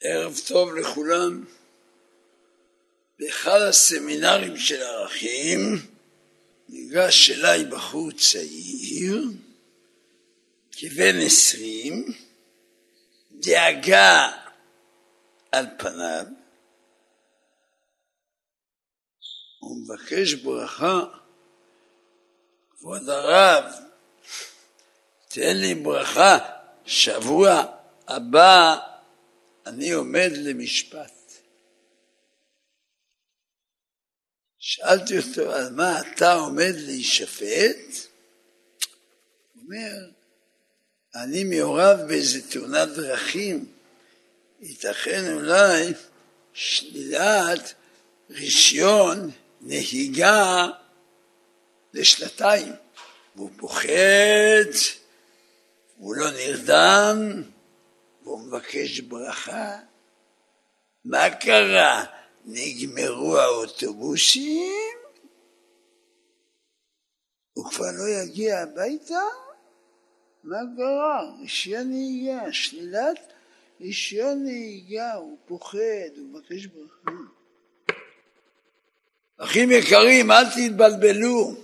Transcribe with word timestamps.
ערב 0.00 0.40
טוב 0.48 0.74
לכולם. 0.74 1.44
באחד 3.18 3.60
הסמינרים 3.60 4.56
של 4.56 4.82
ערכים 4.82 5.58
ניגש 6.68 7.30
אליי 7.30 7.64
בחור 7.64 8.10
צעיר, 8.12 9.24
כבן 10.72 11.20
עשרים, 11.26 12.12
דאגה 13.30 14.30
על 15.52 15.66
פניו, 15.78 16.26
הוא 19.58 19.76
מבקש 19.82 20.34
ברכה, 20.34 21.04
כבוד 22.70 23.08
הרב, 23.08 23.64
תן 25.28 25.56
לי 25.56 25.74
ברכה, 25.74 26.38
שבוע 26.86 27.62
הבא 28.08 28.78
אני 29.68 29.90
עומד 29.90 30.30
למשפט. 30.34 31.12
שאלתי 34.58 35.18
אותו, 35.18 35.52
על 35.52 35.72
מה 35.72 36.00
אתה 36.00 36.32
עומד 36.32 36.72
להישפט? 36.76 37.76
הוא 39.54 39.62
אומר, 39.64 40.10
אני 41.14 41.44
מעורב 41.44 41.98
באיזה 42.08 42.50
תאונת 42.50 42.88
דרכים, 42.88 43.72
ייתכן 44.60 45.32
אולי 45.34 45.92
שלילת 46.52 47.74
רישיון 48.30 49.30
נהיגה 49.60 50.66
לשנתיים. 51.94 52.72
והוא 53.36 53.50
פוחד, 53.56 54.70
הוא 55.96 56.14
לא 56.14 56.30
נרדם, 56.30 57.42
והוא 58.28 58.40
מבקש 58.40 59.00
ברכה. 59.00 59.78
מה 61.04 61.30
קרה? 61.40 62.04
נגמרו 62.44 63.38
האוטובוסים? 63.38 64.96
הוא 67.52 67.70
כבר 67.70 67.86
לא 67.98 68.22
יגיע 68.22 68.58
הביתה? 68.58 69.20
מה 70.44 70.56
קרה? 70.76 71.32
רישיון 71.40 71.88
נהיגה, 71.88 72.52
שלילת 72.52 73.32
רישיון 73.80 74.42
נהיגה, 74.44 75.14
הוא 75.14 75.38
פוחד, 75.46 75.78
הוא 76.16 76.26
מבקש 76.28 76.66
ברכה. 76.66 77.18
אחים 79.38 79.70
יקרים, 79.70 80.30
אל 80.30 80.44
תתבלבלו. 80.44 81.54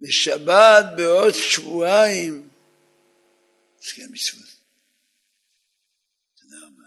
בשבת 0.00 0.84
בעוד 0.96 1.32
שבועיים 1.32 2.45
צריכים 3.86 4.12
מצוות. 4.12 4.48
תודה 6.40 6.56
רבה. 6.56 6.82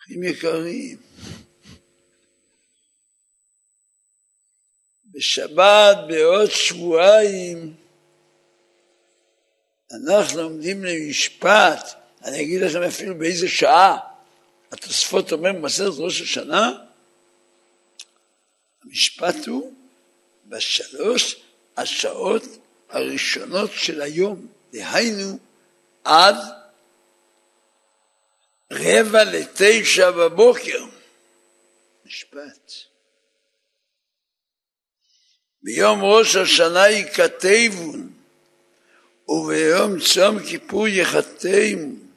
אחים 0.00 0.22
יקרים, 0.22 0.98
בשבת 5.04 5.96
בעוד 6.08 6.50
שבועיים 6.50 7.76
אנחנו 9.90 10.40
עומדים 10.40 10.84
למשפט, 10.84 11.88
אני 12.24 12.42
אגיד 12.42 12.60
לכם 12.60 12.82
אפילו 12.82 13.18
באיזה 13.18 13.48
שעה, 13.48 13.98
התוספות 14.72 15.32
אומר 15.32 15.52
במסכת 15.52 15.84
ראש 15.98 16.20
השנה, 16.20 16.84
המשפט 18.82 19.46
הוא 19.46 19.74
בשלוש 20.46 21.36
השעות 21.76 22.42
הראשונות 22.90 23.70
של 23.72 24.02
היום, 24.02 24.46
דהיינו 24.72 25.38
עד 26.04 26.36
רבע 28.72 29.24
לתשע 29.24 30.10
בבוקר. 30.10 30.84
משפט. 32.06 32.72
ביום 35.62 36.00
ראש 36.02 36.36
השנה 36.36 36.88
ייכתבון, 36.88 38.12
וביום 39.28 40.00
צום 40.00 40.38
כיפור 40.46 40.88
יחתמו. 40.88 42.10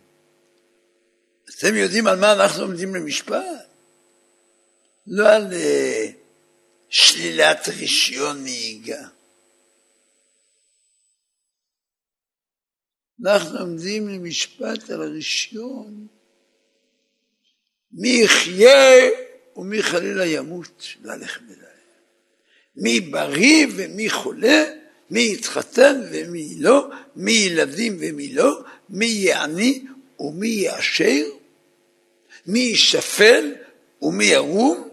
אתם 1.50 1.76
יודעים 1.76 2.08
על 2.08 2.20
מה 2.20 2.34
אנחנו 2.34 2.62
עומדים 2.62 2.96
למשפט? 2.96 3.68
לא 5.08 5.30
על 5.30 5.54
אה, 5.54 6.08
שלילת 6.90 7.68
רישיון 7.68 8.44
נהיגה. 8.44 9.08
אנחנו 13.26 13.60
עומדים 13.60 14.08
למשפט 14.08 14.90
על 14.90 15.02
הרישיון 15.02 16.08
מי 17.92 18.10
יחיה 18.10 19.10
ומי 19.56 19.84
חלילה 19.84 20.26
ימות, 20.26 20.88
להלך 21.02 21.42
בלילה. 21.42 21.64
מי 22.76 23.00
בריא 23.00 23.68
ומי 23.76 24.10
חולה, 24.10 24.64
מי 25.10 25.34
יתחתן 25.34 26.02
ומי 26.12 26.56
לא, 26.60 26.88
מי 27.16 27.32
ילדים 27.32 27.98
ומי 28.00 28.34
לא, 28.34 28.60
מי 28.90 29.06
יעני 29.06 29.86
ומי 30.20 30.48
יעשר, 30.48 31.26
מי 32.48 32.60
יישפל 32.60 33.54
ומי 34.02 34.26
ירום. 34.26 34.90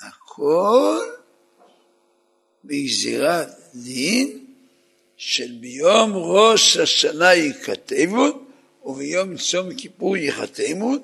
הכל 0.00 0.98
בגזירת 2.64 3.48
דין 3.74 4.41
של 5.24 5.52
ביום 5.60 6.12
ראש 6.14 6.76
השנה 6.76 7.34
ייכתבו 7.34 8.26
וביום 8.84 9.36
צום 9.36 9.74
כיפור 9.74 10.16
ייחתמו, 10.16 10.94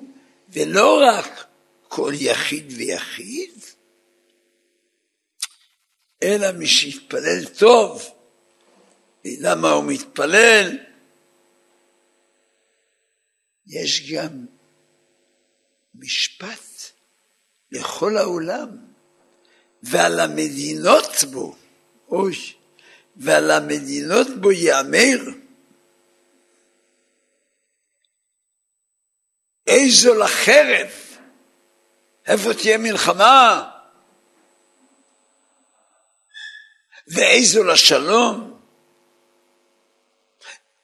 ולא 0.49 1.01
רק 1.07 1.45
כל 1.87 2.13
יחיד 2.15 2.73
ויחיד, 2.77 3.53
אלא 6.23 6.51
מי 6.51 6.67
שיתפלל 6.67 7.45
טוב. 7.45 8.09
למה 9.25 9.71
הוא 9.71 9.83
מתפלל? 9.83 10.77
יש 13.67 14.11
גם 14.11 14.45
משפט 15.95 16.91
לכל 17.71 18.17
העולם, 18.17 18.69
ועל 19.83 20.19
המדינות 20.19 21.23
בו, 21.31 21.55
אוי, 22.09 22.58
ועל 23.19 23.51
המדינות 23.51 24.27
בו 24.41 24.51
יאמר, 24.51 25.17
איזו 29.67 30.13
לחרב, 30.13 30.87
איפה 32.25 32.53
תהיה 32.53 32.77
מלחמה? 32.77 33.71
ואיזו 37.07 37.63
לשלום, 37.63 38.59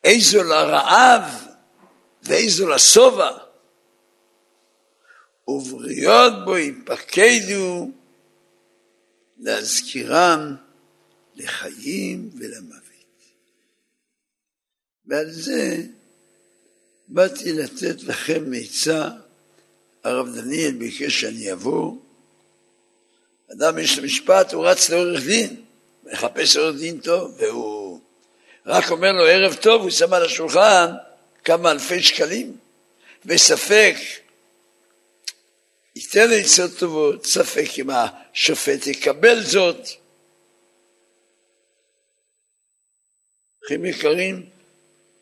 איזו 0.03 0.43
לרעב, 0.43 1.23
ואיזו 2.23 2.69
לשובע. 2.69 3.37
ובריות 5.47 6.33
בו 6.45 6.57
יפקדו 6.57 7.91
להזכירם 9.37 10.55
לחיים 11.35 12.29
ולמוות. 12.39 12.85
ועל 15.05 15.31
זה 15.31 15.77
באתי 17.07 17.53
לתת 17.53 18.03
לכם 18.03 18.43
עצה, 18.57 19.09
הרב 20.03 20.35
דניאל 20.35 20.71
ביקש 20.71 21.21
שאני 21.21 21.53
אבוא. 21.53 21.95
אדם 23.51 23.79
יש 23.79 23.97
לו 23.97 24.03
משפט, 24.03 24.53
הוא 24.53 24.67
רץ 24.67 24.89
לעורך 24.89 25.23
דין, 25.25 25.55
מחפש 26.03 26.57
עורך 26.57 26.75
דין 26.79 26.99
טוב, 26.99 27.35
והוא 27.37 27.99
רק 28.65 28.91
אומר 28.91 29.11
לו 29.11 29.25
ערב 29.25 29.53
טוב, 29.53 29.81
הוא 29.81 29.89
שם 29.89 30.13
על 30.13 30.25
השולחן 30.25 30.91
כמה 31.43 31.71
אלפי 31.71 32.03
שקלים, 32.03 32.57
וספק 33.25 33.95
ייתן 35.95 36.27
עצות 36.31 36.71
טובות, 36.77 37.25
ספק 37.25 37.69
אם 37.79 37.89
השופט 37.89 38.87
יקבל 38.87 39.43
זאת. 39.43 39.89
אחים 43.65 43.85
יקרים, 43.85 44.49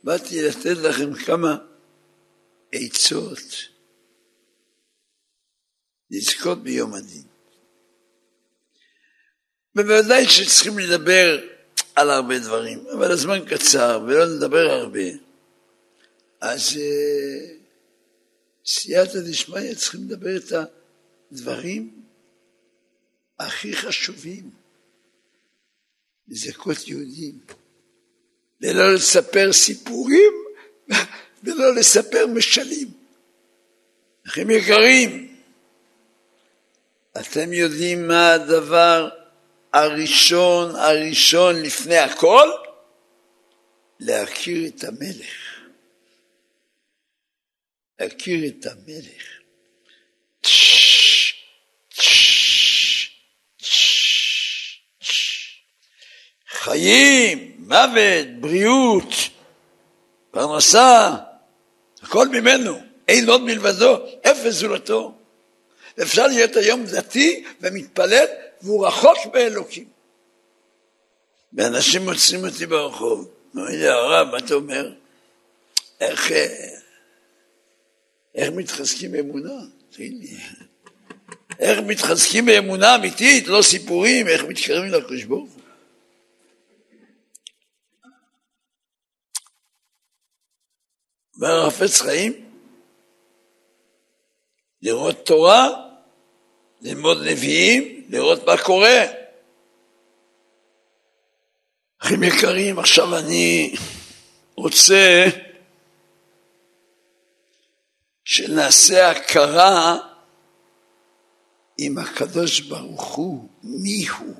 באתי 0.03 0.41
לתת 0.41 0.77
לכם 0.77 1.13
כמה 1.13 1.57
עצות 2.71 3.69
לזכות 6.11 6.63
ביום 6.63 6.93
הדין. 6.93 7.23
בוודאי 9.75 10.29
שצריכים 10.29 10.79
לדבר 10.79 11.47
על 11.95 12.09
הרבה 12.09 12.39
דברים, 12.39 12.85
אבל 12.93 13.11
הזמן 13.11 13.39
קצר 13.49 14.03
ולא 14.07 14.25
נדבר 14.35 14.69
הרבה. 14.71 15.09
אז 16.41 16.77
אה, 16.77 17.55
סייעתא 18.65 19.19
דשמיא 19.19 19.75
צריכים 19.75 20.03
לדבר 20.03 20.37
את 20.37 20.67
הדברים 21.31 22.03
הכי 23.39 23.75
חשובים 23.75 24.49
לזכות 26.27 26.87
יהודים. 26.87 27.39
ולא 28.63 28.93
לספר 28.93 29.53
סיפורים 29.53 30.33
ולא 31.43 31.75
לספר 31.75 32.27
משלים. 32.27 32.87
אחים 34.27 34.49
יקרים, 34.49 35.35
אתם 37.21 37.53
יודעים 37.53 38.07
מה 38.07 38.33
הדבר 38.33 39.09
הראשון, 39.73 40.75
הראשון 40.75 41.61
לפני 41.61 41.97
הכל? 41.97 42.49
להכיר 43.99 44.67
את 44.67 44.83
המלך. 44.83 45.59
להכיר 47.99 48.47
את 48.47 48.65
המלך. 48.65 49.23
חיים, 56.63 57.51
מוות, 57.57 58.27
בריאות, 58.39 59.13
פרנסה, 60.31 61.15
הכל 62.01 62.27
ממנו, 62.27 62.79
אין 63.07 63.29
עוד 63.29 63.41
מלבדו, 63.41 63.97
אפס 64.21 64.53
זולתו. 64.53 65.13
אפשר 66.01 66.27
להיות 66.27 66.55
היום 66.55 66.83
דתי 66.85 67.43
ומתפלל 67.61 68.25
והוא 68.61 68.87
רחוק 68.87 69.17
מאלוקים. 69.33 69.85
ואנשים 71.53 72.05
מוצאים 72.05 72.45
אותי 72.45 72.65
ברחוב, 72.65 73.29
אומרים 73.55 73.79
לי 73.79 73.87
הרב, 73.87 74.27
מה 74.31 74.37
אתה 74.37 74.53
אומר? 74.53 74.91
איך, 76.01 76.31
איך 78.35 78.49
מתחזקים 78.49 79.11
באמונה? 79.11 79.53
תגיד 79.91 80.13
לי, 80.19 80.37
איך 81.59 81.79
מתחזקים 81.79 82.45
באמונה 82.45 82.95
אמיתית, 82.95 83.47
לא 83.47 83.61
סיפורים, 83.61 84.27
איך 84.27 84.43
מתקרבים 84.43 84.91
לקדוש 84.91 85.23
ברוך 85.23 85.49
הוא? 85.51 85.62
אומר 91.35 91.67
החפץ 91.67 92.01
חיים, 92.01 92.33
לראות 94.81 95.25
תורה, 95.25 95.69
ללמוד 96.81 97.17
נביאים, 97.23 98.05
לראות 98.09 98.47
מה 98.47 98.57
קורה. 98.57 99.05
אחים 102.01 102.23
יקרים, 102.23 102.79
עכשיו 102.79 103.17
אני 103.17 103.75
רוצה 104.55 105.25
שנעשה 108.25 109.11
הכרה 109.11 109.97
עם 111.77 111.97
הקדוש 111.97 112.59
ברוך 112.59 113.13
הוא, 113.13 113.49
מי 113.63 114.05
הוא, 114.07 114.35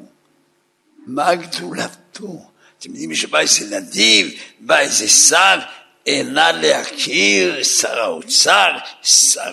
מה 1.07 1.35
גדולתו. 1.35 2.49
אתם 2.79 2.89
יודעים, 2.89 3.15
שבא 3.15 3.39
איזה 3.39 3.77
נדיב, 3.77 4.33
בא 4.59 4.79
איזה 4.79 5.09
שר, 5.09 5.59
אינה 6.05 6.51
להכיר 6.51 7.63
שר 7.63 7.99
האוצר, 7.99 8.71
שר 9.03 9.51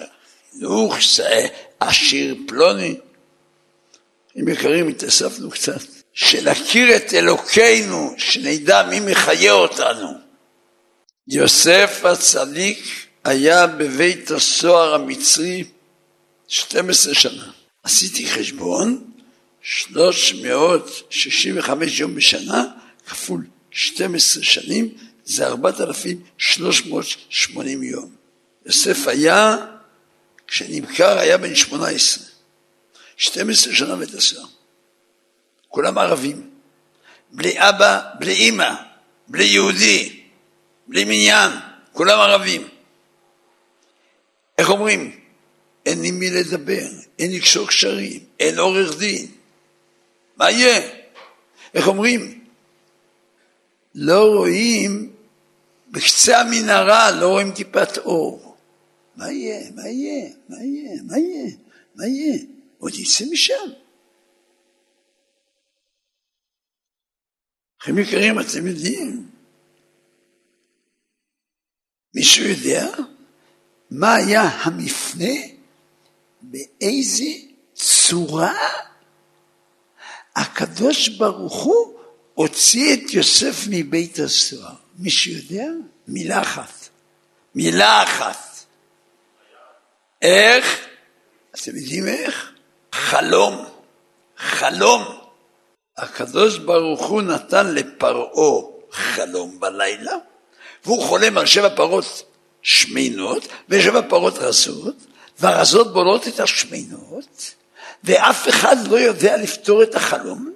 החינוך, 0.52 0.96
עשיר 1.80 2.36
פלוני. 2.46 2.96
אם 4.40 4.48
יקרים, 4.48 4.88
התאספנו 4.88 5.50
קצת. 5.50 5.80
שנכיר 6.12 6.96
את 6.96 7.14
אלוקינו, 7.14 8.14
שנדע 8.18 8.82
מי 8.82 9.00
מחיה 9.00 9.52
אותנו. 9.52 10.12
יוסף 11.28 12.04
הצדיק 12.04 12.78
היה 13.24 13.66
בבית 13.66 14.30
הסוהר 14.30 14.94
המצרי 14.94 15.64
12 16.48 17.14
שנה. 17.14 17.50
עשיתי 17.82 18.30
חשבון, 18.30 19.10
365 19.62 22.00
יום 22.00 22.14
בשנה 22.14 22.64
כפול 23.06 23.46
12 23.70 24.42
שנים 24.42 24.94
זה 25.30 25.46
4,380 25.46 27.82
יום. 27.82 28.14
יוסף 28.66 29.06
היה, 29.06 29.56
כשנמכר 30.46 31.18
היה 31.18 31.38
בן 31.38 31.54
18, 31.54 32.24
12 33.16 33.74
שנה 33.74 33.94
הסוהר. 34.16 34.46
כולם 35.68 35.98
ערבים, 35.98 36.50
בלי 37.30 37.68
אבא, 37.68 38.00
בלי 38.18 38.32
אימא, 38.32 38.74
בלי 39.28 39.44
יהודי, 39.44 40.22
בלי 40.86 41.04
מניין, 41.04 41.50
כולם 41.92 42.18
ערבים. 42.18 42.68
איך 44.58 44.70
אומרים? 44.70 45.20
אין 45.86 46.04
עם 46.04 46.18
מי 46.18 46.30
לדבר, 46.30 46.88
אין 47.18 47.32
לקשור 47.32 47.68
קשרים, 47.68 48.20
אין 48.40 48.58
עורך 48.58 48.98
דין. 48.98 49.26
מה 50.36 50.50
יהיה? 50.50 50.82
איך 51.74 51.88
אומרים? 51.88 52.44
לא 53.94 54.24
רואים 54.24 55.12
בקצה 55.90 56.40
המנהרה, 56.40 57.10
לא 57.10 57.28
רואים 57.28 57.52
טיפת 57.54 57.98
אור. 57.98 58.56
מה 59.16 59.32
יהיה? 59.32 59.70
מה 59.70 59.88
יהיה? 59.88 60.30
מה 60.48 60.62
יהיה? 60.62 61.02
מה 61.02 61.18
יהיה? 61.18 61.50
מה 61.94 62.06
יהיה? 62.06 62.38
עוד 62.78 62.94
יצא 62.94 63.24
משם. 63.32 63.54
אחים 67.82 67.98
יקרים, 67.98 68.40
אתם 68.40 68.66
יודעים, 68.66 69.30
מישהו 72.14 72.44
יודע 72.44 72.86
מה 73.90 74.14
היה 74.14 74.42
המפנה? 74.42 75.34
באיזה 76.42 77.24
צורה 77.74 78.54
הקדוש 80.36 81.08
ברוך 81.08 81.62
הוא 81.62 81.98
הוציא 82.34 82.94
את 82.94 83.14
יוסף 83.14 83.56
מבית 83.70 84.18
הסוהר. 84.18 84.74
מישהו 84.98 85.32
יודע? 85.32 85.64
מילה 86.08 86.42
אחת. 86.42 86.88
מילה 87.54 88.02
אחת. 88.02 88.64
איך? 90.22 90.86
אתם 91.54 91.76
יודעים 91.76 92.08
איך? 92.08 92.52
חלום. 92.92 93.64
חלום. 94.36 95.20
הקדוש 95.98 96.58
ברוך 96.58 97.06
הוא 97.06 97.22
נתן 97.22 97.74
לפרעה 97.74 98.62
חלום 98.92 99.60
בלילה, 99.60 100.12
והוא 100.84 101.02
חולם 101.02 101.38
על 101.38 101.46
שבע 101.46 101.76
פרות 101.76 102.22
שמינות 102.62 103.48
ושבע 103.68 104.00
פרות 104.08 104.38
רזות, 104.38 104.94
והרזות 105.38 105.92
בולות 105.92 106.28
את 106.28 106.40
השמינות, 106.40 107.54
ואף 108.04 108.48
אחד 108.48 108.76
לא 108.88 108.96
יודע 108.96 109.36
לפתור 109.36 109.82
את 109.82 109.94
החלום, 109.94 110.52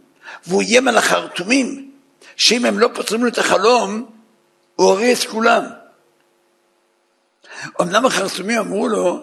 והוא 0.46 0.62
איים 0.62 0.88
על 0.88 0.98
החרטומים, 0.98 1.90
שאם 2.36 2.64
הם 2.64 2.78
לא 2.78 2.88
פותרים 2.94 3.22
לו 3.22 3.28
את 3.28 3.38
החלום, 3.38 4.10
הוא 4.76 4.86
הורג 4.86 5.04
את 5.04 5.26
כולם. 5.26 5.64
אמנם 7.80 8.06
החרטומים 8.06 8.58
אמרו 8.58 8.88
לו 8.88 9.22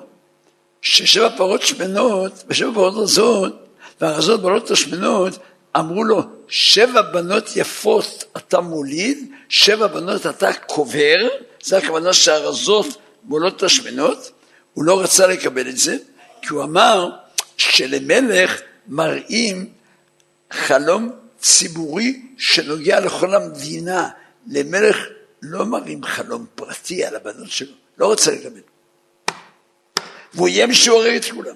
ששבע 0.82 1.30
פרות 1.38 1.62
שמנות 1.62 2.44
ושבע 2.48 2.72
פרות 2.74 2.94
רזות, 2.96 3.68
והרזות 4.02 4.64
את 4.64 4.72
השמנות, 4.72 5.38
אמרו 5.78 6.04
לו, 6.04 6.24
שבע 6.48 7.02
בנות 7.02 7.56
יפות 7.56 8.24
אתה 8.38 8.60
מוליד, 8.62 9.32
שבע 9.50 9.88
בנות 9.88 10.26
אתה 10.26 10.54
קובר, 10.54 11.16
זה 11.64 11.78
הכוונה 11.78 12.14
שהרזות 12.14 12.88
בולות 13.24 13.64
השמנות, 13.64 14.32
הוא 14.74 14.84
לא 14.84 15.02
רצה 15.02 15.28
לקבל 15.28 15.70
את 15.70 15.78
זה, 15.78 15.98
כי 16.42 16.48
הוא 16.50 16.64
אמר 16.64 17.10
שלמלך 17.58 18.62
מראים 18.88 19.70
חלום 20.52 21.10
ציבורי 21.40 22.22
שנוגע 22.38 23.00
לכל 23.00 23.36
המדינה. 23.36 24.10
למלך 24.48 24.98
לא 25.42 25.66
מראים 25.66 26.04
חלום 26.04 26.46
פרטי 26.56 27.06
על 27.06 27.16
הבנות 27.16 27.52
שלו, 27.52 27.74
לא 27.98 28.06
רוצה 28.06 28.32
לקבל. 28.32 28.62
והוא 30.34 30.48
איים 30.48 30.74
שהוא 30.74 31.04
את 31.18 31.26
כולם. 31.26 31.56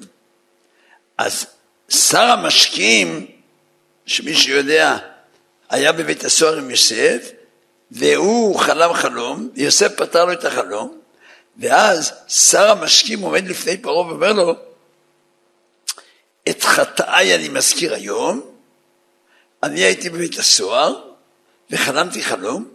אז 1.18 1.46
שר 1.90 2.24
המשקיעים 2.24 3.28
שמי 4.06 4.36
שיודע, 4.36 4.98
היה 5.70 5.92
בבית 5.92 6.24
הסוהר 6.24 6.58
עם 6.58 6.70
יוסף, 6.70 7.32
והוא 7.92 8.60
חלם 8.60 8.94
חלום, 8.94 9.50
יוסף 9.56 9.96
פתר 9.98 10.26
לו 10.26 10.34
את 10.34 10.46
החלום, 10.46 11.00
ואז 11.58 12.14
שר 12.28 12.72
המשקים 12.72 13.20
עומד 13.20 13.48
לפני 13.48 13.78
פרעה 13.78 14.08
ואומר 14.08 14.34
לו, 14.34 14.56
את 16.50 16.64
חטאיי 16.64 17.36
אני 17.36 17.50
מזכיר 17.50 17.94
היום, 17.94 18.42
אני 19.64 19.80
הייתי 19.80 20.10
בבית 20.10 20.40
הסוהר 20.40 21.02
וחלמתי 21.72 22.24
חלום, 22.24 22.75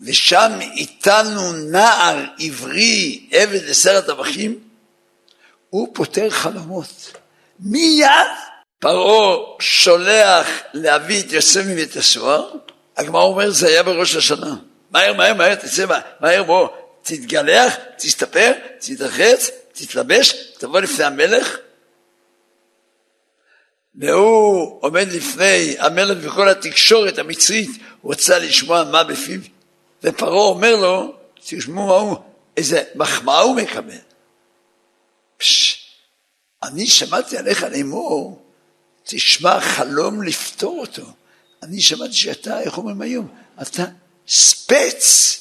ושם 0.00 0.52
איתנו 0.60 1.52
נער 1.52 2.24
עברי, 2.38 3.26
עבד 3.30 3.62
לשר 3.68 3.96
הטבחים, 3.96 4.58
הוא 5.70 5.88
פותר 5.94 6.30
חלומות. 6.30 7.12
מיד 7.60 8.08
פרעה 8.78 9.36
שולח 9.60 10.48
להביא 10.74 11.20
את 11.20 11.32
יוסף 11.32 11.60
מבית 11.66 11.96
הסוהר, 11.96 12.50
הגמרא 12.96 13.22
אומר 13.22 13.50
זה 13.50 13.68
היה 13.68 13.82
בראש 13.82 14.16
השנה. 14.16 14.54
מהר, 14.90 15.12
מהר, 15.12 15.34
מהר, 15.34 15.54
תצא, 15.54 15.84
מהר 16.20 16.42
בוא, 16.42 16.68
תתגלח, 17.02 17.74
תסתפר, 17.96 18.52
תתרחץ, 18.78 19.50
תתלבש, 19.72 20.34
תבוא 20.58 20.80
לפני 20.80 21.04
המלך. 21.04 21.56
והוא 23.94 24.78
עומד 24.80 25.08
לפני 25.12 25.76
המלך 25.78 26.18
וכל 26.20 26.48
התקשורת 26.48 27.18
המצרית 27.18 27.70
רוצה 28.02 28.38
לשמוע 28.38 28.84
מה 28.84 29.04
בפיו. 29.04 29.40
ופרעה 30.06 30.42
אומר 30.42 30.76
לו, 30.76 31.12
תשמעו 31.34 31.86
מה 31.86 31.94
הוא, 31.94 32.16
איזה 32.56 32.84
מחמאה 32.94 33.40
הוא 33.40 33.56
מקבל. 33.56 33.98
פש, 35.36 35.82
אני 36.62 36.86
שמעתי 36.86 37.38
עליך 37.38 37.62
לאמור, 37.62 38.42
תשמע 39.04 39.60
חלום 39.60 40.22
לפתור 40.22 40.80
אותו. 40.80 41.02
אני 41.62 41.80
שמעתי 41.80 42.12
שאתה, 42.12 42.60
איך 42.60 42.78
אומרים 42.78 43.02
היום, 43.02 43.28
אתה 43.62 43.84
ספץ 44.28 45.36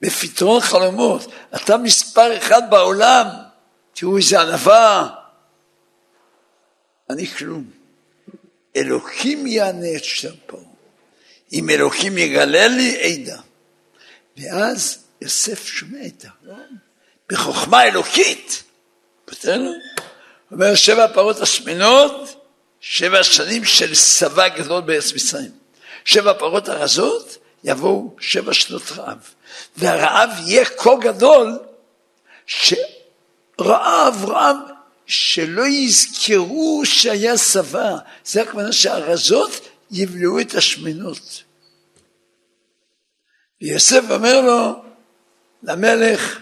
בפתרון 0.00 0.60
חלומות, 0.60 1.32
אתה 1.54 1.76
מספר 1.76 2.36
אחד 2.36 2.70
בעולם, 2.70 3.26
תראו 3.92 4.16
איזה 4.16 4.40
ענווה. 4.40 5.08
אני 7.10 7.26
כלום. 7.26 7.64
אלוקים 8.76 9.46
יענה 9.46 9.96
את 9.96 10.04
שם 10.04 10.34
פה. 10.46 10.58
אם 11.52 11.70
אלוקים 11.70 12.18
יגלה 12.18 12.68
לי, 12.68 12.96
עדה. 13.02 13.40
ואז 14.36 14.98
יוסף 15.20 15.66
שומע 15.66 16.06
את 16.06 16.24
הרעיון 16.24 16.76
בחוכמה 17.32 17.84
אלוקית. 17.84 18.62
בסדר? 19.26 19.72
אומר 20.52 20.74
שבע 20.74 21.04
הפרות 21.04 21.40
השמנות, 21.40 22.46
שבע 22.80 23.24
שנים 23.24 23.64
של 23.64 23.94
שבע 23.94 24.48
גדול 24.48 24.80
בארץ 24.80 25.12
מצרים. 25.12 25.50
שבע 26.04 26.30
הפרות 26.30 26.68
הרזות, 26.68 27.38
יבואו 27.64 28.16
שבע 28.20 28.54
שנות 28.54 28.92
רעב. 28.96 29.18
והרעב 29.76 30.30
יהיה 30.46 30.64
כה 30.64 30.90
גדול, 31.00 31.58
שרעב, 32.46 34.24
רעב, 34.24 34.56
שלא 35.06 35.66
יזכרו 35.66 36.82
שהיה 36.84 37.38
שבע. 37.38 37.96
זה 38.24 38.42
הכוונה 38.42 38.72
שהרזות 38.72 39.68
יבלעו 39.90 40.40
את 40.40 40.54
השמנות. 40.54 41.42
ויוסף 43.62 44.02
אומר 44.10 44.40
לו, 44.40 44.82
למלך, 45.62 46.38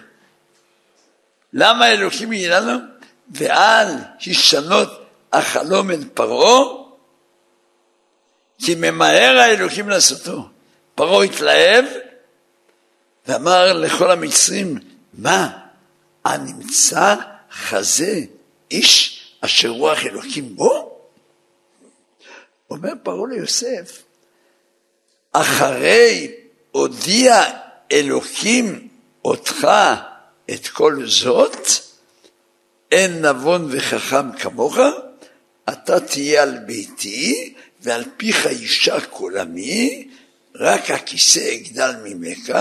למה 1.53 1.91
אלוקים 1.93 2.33
יהיה 2.33 2.61
לנו? 2.61 2.79
ואל 3.31 3.87
הישנות 4.21 4.89
החלום 5.33 5.91
אל 5.91 6.05
פרעה, 6.15 6.65
כי 8.59 8.75
ממהר 8.75 9.39
האלוקים 9.39 9.89
לעשותו. 9.89 10.49
פרעה 10.95 11.25
התלהב 11.25 11.85
ואמר 13.27 13.73
לכל 13.73 14.11
המצרים, 14.11 14.79
מה, 15.13 15.59
הנמצא 16.25 17.15
חזה 17.53 18.21
איש 18.71 19.21
אשר 19.41 19.69
רוח 19.69 19.99
אלוקים 20.07 20.57
בו? 20.57 21.01
אומר 22.71 22.93
פרעה 23.03 23.29
ליוסף, 23.29 24.03
אחרי 25.33 26.40
הודיע 26.73 27.45
אלוקים 27.93 28.89
אותך 29.25 29.69
את 30.51 30.69
כל 30.69 31.07
זאת, 31.07 31.67
אין 32.93 33.27
נבון 33.27 33.69
וחכם 33.71 34.33
כמוך, 34.33 34.79
אתה 35.69 36.01
תהיה 36.01 36.43
על 36.43 36.59
ביתי, 36.59 37.55
ועל 37.81 38.05
פיך 38.17 38.47
יישק 38.47 39.07
כל 39.11 39.37
עמי, 39.37 40.09
רק 40.55 40.91
הכיסא 40.91 41.39
יגדל 41.39 41.93
ממך, 42.05 42.53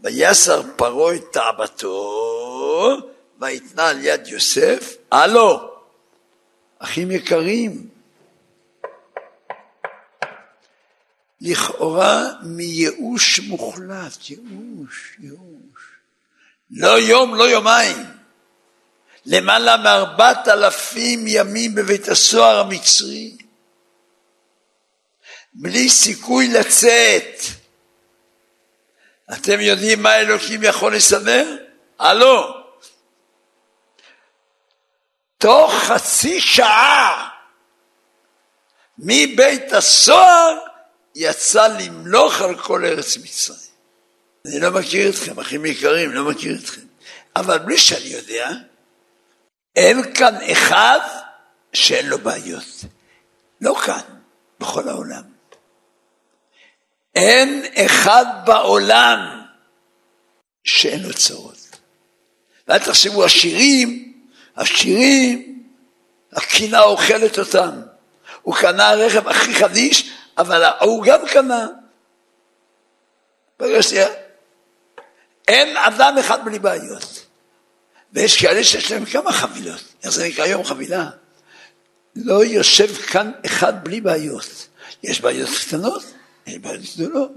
ויסר 0.00 0.62
פרעה 0.76 1.14
את 1.14 1.24
תאוותו, 1.32 2.96
ויתנה 3.40 3.88
על 3.88 4.04
יד 4.04 4.26
יוסף. 4.26 4.96
הלו, 5.10 5.70
אחים 6.78 7.10
יקרים, 7.10 7.86
לכאורה 11.42 12.22
מייאוש 12.42 13.40
מוחלט, 13.40 14.30
ייאוש, 14.30 15.16
ייאוש. 15.18 15.82
לא 16.70 16.98
יום, 17.00 17.34
לא 17.34 17.44
יומיים. 17.44 17.96
למעלה 19.26 19.76
מארבעת 19.76 20.48
אלפים 20.48 21.24
ימים 21.26 21.74
בבית 21.74 22.08
הסוהר 22.08 22.58
המצרי, 22.58 23.36
בלי 25.54 25.88
סיכוי 25.88 26.48
לצאת. 26.48 27.40
אתם 29.32 29.60
יודעים 29.60 30.02
מה 30.02 30.16
אלוקים 30.16 30.62
יכול 30.62 30.96
לסדר? 30.96 31.56
הלו, 31.98 32.54
תוך 35.38 35.74
חצי 35.74 36.40
שעה 36.40 37.28
מבית 38.98 39.72
הסוהר 39.72 40.71
יצא 41.14 41.66
למלוך 41.66 42.40
על 42.40 42.58
כל 42.58 42.84
ארץ 42.84 43.16
מצרים. 43.16 43.72
אני 44.46 44.60
לא 44.60 44.70
מכיר 44.70 45.10
אתכם, 45.10 45.40
אחים 45.40 45.66
יקרים, 45.66 46.12
לא 46.12 46.24
מכיר 46.24 46.58
אתכם. 46.62 46.80
אבל 47.36 47.58
בלי 47.58 47.78
שאני 47.78 48.06
יודע, 48.06 48.50
אין 49.76 50.14
כאן 50.14 50.34
אחד 50.52 51.00
שאין 51.72 52.06
לו 52.06 52.18
בעיות. 52.18 52.84
לא 53.60 53.74
כאן, 53.74 54.00
בכל 54.60 54.88
העולם. 54.88 55.22
אין 57.14 57.64
אחד 57.74 58.24
בעולם 58.44 59.42
שאין 60.64 61.02
לו 61.02 61.14
צרות. 61.14 61.78
ואל 62.68 62.78
תחשבו, 62.78 63.24
עשירים, 63.24 64.12
עשירים, 64.54 65.62
הקינה 66.32 66.82
אוכלת 66.82 67.38
אותם. 67.38 67.80
הוא 68.42 68.56
קנה 68.56 68.92
רכב 68.92 69.28
הכי 69.28 69.54
חדיש, 69.54 70.10
אבל 70.38 70.64
הוא 70.80 71.04
גם 71.04 71.20
קנה. 71.32 71.66
אין 75.48 75.76
אדם 75.76 76.18
אחד 76.18 76.44
בלי 76.44 76.58
בעיות. 76.58 77.26
ויש 78.12 78.40
כאלה 78.42 78.64
שיש 78.64 78.92
להם 78.92 79.04
כמה 79.04 79.32
חבילות, 79.32 79.82
איך 80.02 80.10
זה 80.12 80.28
נקרא 80.28 80.44
היום 80.44 80.64
חבילה? 80.64 81.10
לא 82.16 82.44
יושב 82.44 82.96
כאן 82.96 83.32
אחד 83.46 83.84
בלי 83.84 84.00
בעיות. 84.00 84.68
יש 85.02 85.20
בעיות 85.20 85.48
קטנות, 85.66 86.02
יש 86.46 86.58
בעיות 86.58 86.80
גדולות. 86.94 87.30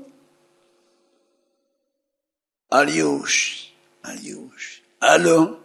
אל 2.74 2.90
ייאוש, 2.90 3.68
אל 4.06 4.18
ייאוש. 4.22 4.82
הלו, 5.02 5.58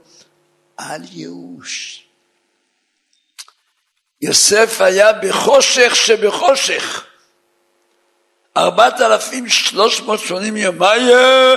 אל 0.81 1.03
ייאוש. 1.13 2.05
יוסף 4.21 4.81
היה 4.81 5.13
בחושך 5.13 5.97
שבחושך. 5.97 7.10
ארבעת 8.57 9.01
אלפים 9.01 9.49
שלוש 9.49 10.01
מאות 10.01 10.21
שמונים 10.21 10.57
יום, 10.57 10.79
מה 10.79 10.97
יהיה? 10.97 11.55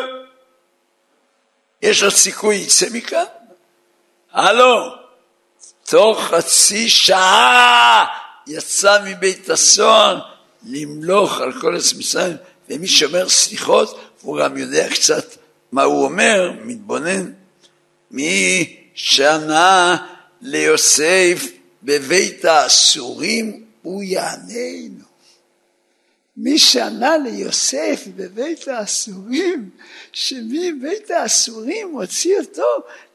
יש 1.81 2.03
עוד 2.03 2.13
סיכוי 2.13 2.55
יצא 2.55 2.85
מכאן? 2.93 3.23
הלו, 4.31 4.95
תוך 5.85 6.21
חצי 6.21 6.89
שעה 6.89 8.05
יצא 8.47 8.99
מבית 9.05 9.49
הסוהר 9.49 10.19
למלוך 10.65 11.41
על 11.41 11.61
כל 11.61 11.75
ארץ 11.75 11.93
מצרים, 11.93 12.35
ומי 12.69 12.87
שאומר 12.87 13.29
סליחות, 13.29 13.99
הוא 14.21 14.39
גם 14.39 14.57
יודע 14.57 14.89
קצת 14.89 15.25
מה 15.71 15.83
הוא 15.83 16.03
אומר, 16.03 16.51
מתבונן. 16.63 17.31
מי 18.11 18.75
שענה 18.95 19.97
ליוסף 20.41 21.43
בבית 21.83 22.45
האסורים, 22.45 23.63
הוא 23.81 24.03
יעננו. 24.03 25.02
מי 26.37 26.59
שענה 26.59 27.17
ליוסף 27.17 28.03
בבית 28.15 28.67
האסורים, 28.67 29.69
שמבית 30.11 31.11
האסורים 31.11 31.91
הוציא 31.91 32.39
אותו 32.39 32.67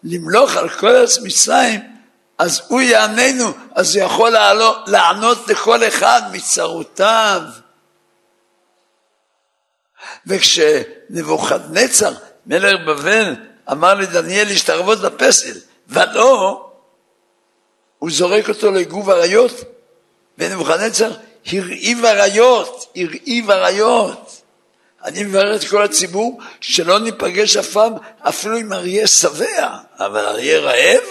למלוך 0.04 0.56
על 0.56 0.68
כל 0.68 0.88
ארץ 0.88 1.18
מצרים, 1.18 1.80
אז 2.38 2.60
הוא 2.68 2.80
יעננו, 2.80 3.52
אז 3.74 3.96
הוא 3.96 4.04
יכול 4.04 4.30
לענות 4.86 5.48
לכל 5.48 5.84
אחד 5.84 6.22
מצרותיו. 6.32 7.42
וכשנבוכדנצר, 10.26 12.14
מלך 12.46 12.80
בבל, 12.86 13.34
אמר 13.70 13.94
לדניאל 13.94 14.46
להשתרבות 14.48 14.98
לפסל, 14.98 15.58
ולא, 15.88 16.64
הוא 17.98 18.10
זורק 18.10 18.48
אותו 18.48 18.70
לגוב 18.70 19.10
אריות, 19.10 19.52
ונבוכדנצר 20.38 21.12
הרעיב 21.46 22.04
אריות, 22.04 22.92
הרעיב 22.96 23.50
אריות. 23.50 24.42
אני 25.04 25.24
מברך 25.24 25.62
את 25.62 25.68
כל 25.68 25.82
הציבור 25.82 26.40
שלא 26.60 26.98
ניפגש 26.98 27.56
אף 27.56 27.66
פעם 27.66 27.92
אפילו 28.20 28.56
עם 28.56 28.72
אריה 28.72 29.06
שבע, 29.06 29.76
אבל 29.98 30.26
אריה 30.26 30.60
רעב? 30.60 31.02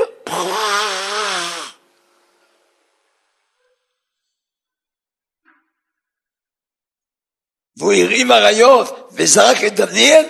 והוא 7.77 7.93
הרעיב 7.93 8.31
אריות 8.31 9.10
וזרק 9.12 9.57
את 9.67 9.75
דניאל, 9.75 10.25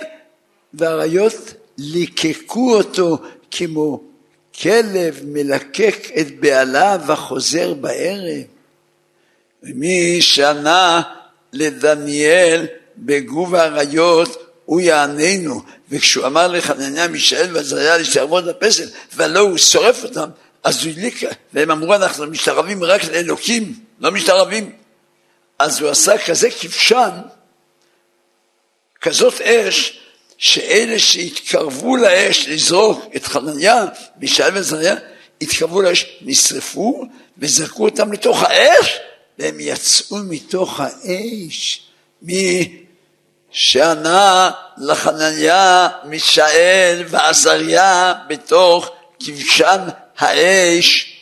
והאריות 0.74 1.34
ליקקו 1.78 2.76
אותו 2.76 3.18
כמו 3.50 4.00
כלב 4.62 5.20
מלקק 5.24 5.96
את 6.20 6.40
בעליו 6.40 7.00
וחוזר 7.06 7.74
בערב. 7.74 8.57
ומי 9.62 10.22
שענה 10.22 11.02
לדניאל 11.52 12.66
בגוב 12.96 13.54
האריות, 13.54 14.48
הוא 14.64 14.80
יעננו, 14.80 15.62
וכשהוא 15.90 16.26
אמר 16.26 16.48
לחנניה, 16.48 17.08
מישאל 17.08 17.48
ועזריה 17.52 17.98
להשתערבות 17.98 18.44
לפסל, 18.44 18.88
ולא 19.16 19.40
הוא 19.40 19.58
שורף 19.58 20.04
אותם, 20.04 20.28
אז 20.64 20.84
הוא 20.84 20.92
הדליק, 20.92 21.22
והם 21.52 21.70
אמרו 21.70 21.94
אנחנו 21.94 22.26
משתרבים 22.26 22.84
רק 22.84 23.04
לאלוקים, 23.04 23.74
לא 24.00 24.10
משתרבים. 24.10 24.72
אז 25.58 25.80
הוא 25.80 25.90
עשה 25.90 26.18
כזה 26.18 26.50
כבשן, 26.50 27.10
כזאת 29.00 29.40
אש, 29.40 30.00
שאלה 30.38 30.98
שהתקרבו 30.98 31.96
לאש 31.96 32.48
לזרוק 32.48 33.04
את 33.16 33.24
חנניה, 33.24 33.84
מישאל 34.16 34.54
ועזריה, 34.54 34.94
התקרבו 35.40 35.82
לאש, 35.82 36.18
נשרפו 36.20 37.04
וזרקו 37.38 37.84
אותם 37.84 38.12
לתוך 38.12 38.42
האש, 38.42 38.98
והם 39.38 39.60
יצאו 39.60 40.16
מתוך 40.28 40.80
האש. 40.80 41.88
מי 42.22 42.84
לחנניה, 44.78 45.88
מישאל 46.04 47.04
ועזריה 47.08 48.14
בתוך 48.28 48.90
כבשן 49.20 49.88
האש, 50.18 51.14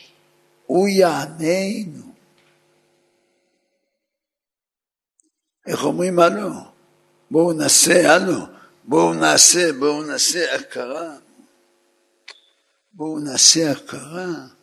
הוא 0.65 0.87
יעננו. 0.87 2.07
איך 5.67 5.83
אומרים 5.83 6.19
הלו? 6.19 6.49
בואו 7.31 7.53
נעשה 7.53 8.15
הלו, 8.15 8.37
בואו 8.83 9.13
נעשה, 9.13 9.73
בואו 9.73 10.03
נעשה 10.03 10.55
הכרה. 10.55 11.13
בואו 12.93 13.19
נעשה 13.19 13.71
הכרה. 13.71 14.56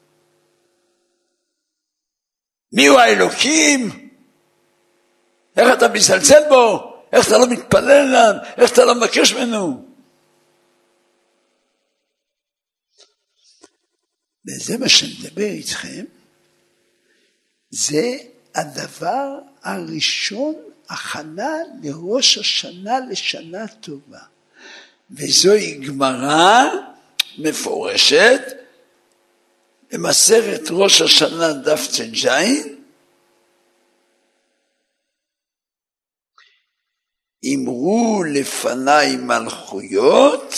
מי 2.75 2.87
הוא 2.87 2.99
האלוקים? 2.99 4.09
איך 5.57 5.79
אתה 5.79 5.89
מזלזל 5.89 6.49
בו? 6.49 6.95
איך 7.13 7.29
אתה 7.29 7.39
לא 7.39 7.47
מתפלל 7.47 7.91
אליו? 7.91 8.35
איך 8.57 8.73
אתה 8.73 8.85
לא 8.85 8.95
מבקש 8.95 9.33
ממנו? 9.33 9.85
וזה 14.47 14.79
מה 14.79 14.89
שאני 14.89 15.13
מדבר 15.21 15.45
איתכם, 15.45 16.05
זה 17.71 18.17
הדבר 18.55 19.39
הראשון, 19.63 20.55
הכנה 20.89 21.53
לראש 21.83 22.39
השנה 22.39 23.01
לשנה 23.11 23.69
טובה. 23.69 24.21
וזוהי 25.11 25.75
גמרא 25.75 26.65
מפורשת 27.39 28.41
במסכת 29.95 30.61
ראש 30.71 31.03
השנה 31.03 31.53
דף 31.53 31.87
ט"ז 31.87 32.29
אמרו 37.55 38.25
לפניי 38.33 39.17
מלכויות 39.17 40.55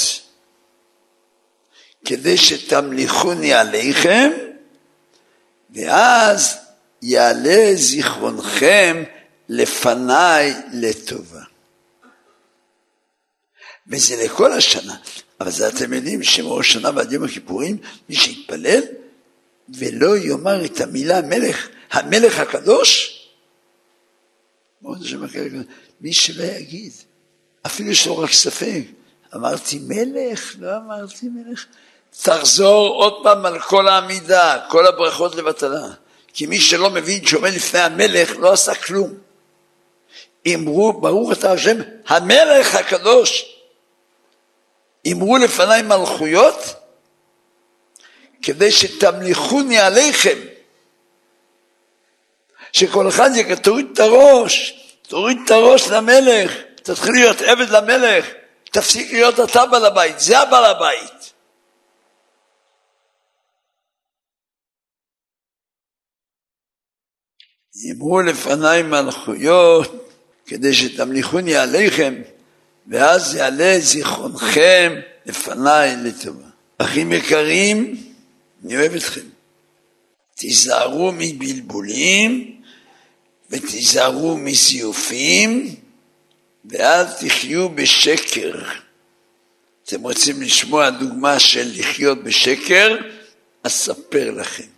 כדי 2.05 2.37
שתמליכוני 2.37 3.55
עליכם 3.55 4.31
ואז 5.71 6.57
יעלה 7.02 7.75
זיכרונכם 7.75 9.02
לפניי 9.49 10.55
לטובה. 10.73 11.43
וזה 13.87 14.25
לכל 14.25 14.52
השנה. 14.52 14.97
אבל 15.40 15.50
זה 15.50 15.69
אתם 15.69 15.93
יודעים 15.93 16.23
שמראש 16.23 16.73
שנה 16.73 16.90
ועד 16.95 17.12
יום 17.12 17.25
הכיפורים, 17.25 17.78
מי 18.09 18.16
שיתפלל 18.16 18.81
ולא 19.68 20.16
יאמר 20.16 20.64
את 20.64 20.80
המילה 20.80 21.20
מלך, 21.23 21.68
המלך 21.90 22.38
הקדוש, 22.38 23.12
מי 26.00 26.12
שלא 26.12 26.44
יגיד, 26.44 26.92
אפילו 27.66 27.90
יש 27.90 28.06
לו 28.06 28.18
רק 28.18 28.32
ספק, 28.32 28.82
אמרתי 29.35 29.78
מלך, 29.82 30.54
לא 30.58 30.76
אמרתי 30.76 31.26
מלך, 31.28 31.64
תחזור 32.22 32.88
עוד 32.88 33.22
פעם 33.22 33.46
על 33.46 33.61
כל 33.61 33.88
העמידה, 33.88 34.66
כל 34.70 34.87
הברכות 34.87 35.35
לבטלה, 35.35 35.88
כי 36.33 36.46
מי 36.46 36.61
שלא 36.61 36.90
מבין 36.90 37.26
שעומד 37.26 37.52
לפני 37.52 37.81
המלך 37.81 38.37
לא 38.37 38.52
עשה 38.52 38.74
כלום. 38.74 39.14
אמרו 40.55 40.92
ברוך 40.92 41.33
אתה 41.33 41.52
השם 41.52 41.76
המלך 42.07 42.74
הקדוש 42.74 43.57
אמרו 45.12 45.37
לפניי 45.37 45.83
מלכויות 45.83 46.74
כדי 48.46 48.72
שתמליכוני 48.72 49.78
עליכם. 49.78 50.38
שכל 52.72 53.09
אחד 53.09 53.30
יגיד, 53.35 53.59
תוריד 53.59 53.87
את 53.92 54.00
הראש, 54.00 54.80
תוריד 55.02 55.38
את 55.44 55.50
הראש 55.50 55.88
למלך, 55.88 56.52
תתחיל 56.74 57.12
להיות 57.12 57.40
עבד 57.42 57.68
למלך, 57.68 58.26
תפסיק 58.72 59.12
להיות 59.12 59.40
אתה 59.40 59.66
בעל 59.66 59.85
הבית, 59.85 60.20
זה 60.20 60.38
הבעל 60.38 60.64
הבית. 60.64 61.32
אמרו 67.92 68.22
לפניי 68.22 68.82
מלכויות 68.82 70.12
כדי 70.46 70.74
שתמליכוני 70.74 71.56
עליכם 71.56 72.14
ואז 72.87 73.35
יעלה 73.35 73.76
זיכרונכם 73.80 75.00
לפניי 75.26 75.96
לטובה. 75.96 76.46
אחים 76.78 77.12
יקרים, 77.12 78.06
אני 78.66 78.76
אוהב 78.76 78.94
אתכם. 78.94 79.29
תיזהרו 80.35 81.12
מבלבולים 81.12 82.62
ותיזהרו 83.50 84.37
מזיופים 84.37 85.76
ואל 86.64 87.05
תחיו 87.20 87.68
בשקר. 87.68 88.62
אתם 89.85 90.02
רוצים 90.02 90.42
לשמוע 90.42 90.90
דוגמה 90.90 91.40
של 91.40 91.70
לחיות 91.74 92.24
בשקר? 92.24 92.96
אספר 93.62 94.31
לכם. 94.31 94.68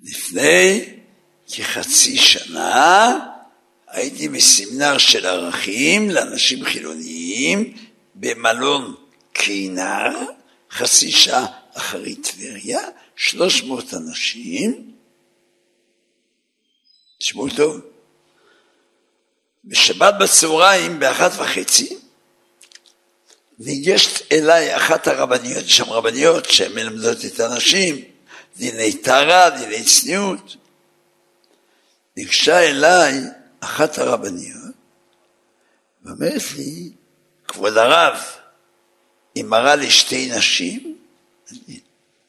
לפני 0.00 0.84
כחצי 1.52 2.16
שנה 2.18 3.18
הייתי 3.88 4.28
בסמינר 4.28 4.98
של 4.98 5.26
ערכים 5.26 6.10
לאנשים 6.10 6.64
חילוניים 6.64 7.76
במלון 8.14 9.05
כינר, 9.38 10.10
חצי 10.70 11.10
שעה 11.12 11.46
אחרי 11.74 12.14
טבריה, 12.14 12.80
שלוש 13.16 13.62
מאות 13.62 13.94
אנשים, 13.94 14.92
תשמעו 17.18 17.48
טוב, 17.56 17.80
בשבת 19.64 20.14
בצהריים 20.20 20.98
באחת 20.98 21.30
וחצי 21.36 21.96
ניגשת 23.58 24.32
אליי 24.32 24.76
אחת 24.76 25.06
הרבניות, 25.06 25.64
יש 25.64 25.76
שם 25.76 25.90
רבניות 25.90 26.44
שהן 26.50 26.72
מלמדות 26.72 27.24
את 27.24 27.40
האנשים, 27.40 28.04
דיני 28.56 28.92
טהרה, 28.92 29.50
דיני 29.50 29.84
צניעות. 29.84 30.56
ניגשה 32.16 32.70
אליי 32.70 33.14
אחת 33.60 33.98
הרבניות 33.98 34.74
ואומרת 36.04 36.42
לי, 36.56 36.90
כבוד 37.48 37.78
הרב, 37.78 38.18
היא 39.36 39.44
מראה 39.44 39.76
לי 39.76 39.90
שתי 39.90 40.30
נשים, 40.36 40.96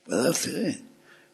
הרב 0.10 0.34
תראה, 0.34 0.72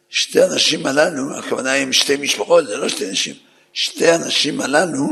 שתי 0.09 0.41
הנשים 0.41 0.85
הללו, 0.85 1.37
הכוונה 1.37 1.71
היא 1.71 1.91
שתי 1.91 2.15
משפחות, 2.15 2.67
זה 2.67 2.77
לא 2.77 2.89
שתי 2.89 3.11
נשים, 3.11 3.35
שתי 3.73 4.07
הנשים 4.07 4.61
הללו 4.61 5.07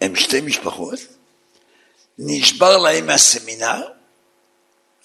הם 0.00 0.16
שתי 0.16 0.40
משפחות, 0.40 0.98
נשבר 2.18 2.76
להם 2.76 3.06
מהסמינר, 3.06 3.82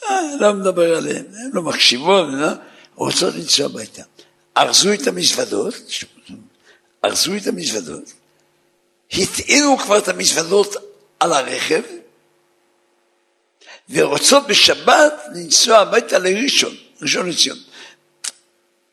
אה, 0.03 0.21
לא 0.39 0.53
מדבר 0.53 0.97
עליהם, 0.97 1.25
הן 1.25 1.49
לא 1.53 1.61
מקשיבות, 1.61 2.27
לא, 2.31 2.47
רוצות 2.95 3.35
לנסוע 3.35 3.65
הביתה. 3.65 4.03
ארזו 4.57 4.93
את 4.93 5.07
המזוודות, 5.07 5.75
ארזו 7.05 7.35
את 7.35 7.47
המזוודות, 7.47 8.13
הטעינו 9.11 9.77
כבר 9.77 9.97
את 9.97 10.07
המזוודות 10.07 10.75
על 11.19 11.33
הרכב, 11.33 11.81
ורוצות 13.89 14.47
בשבת 14.47 15.13
לנסוע 15.35 15.77
הביתה 15.77 16.19
לראשון, 16.19 16.75
ראשון 17.01 17.29
לציון. 17.29 17.57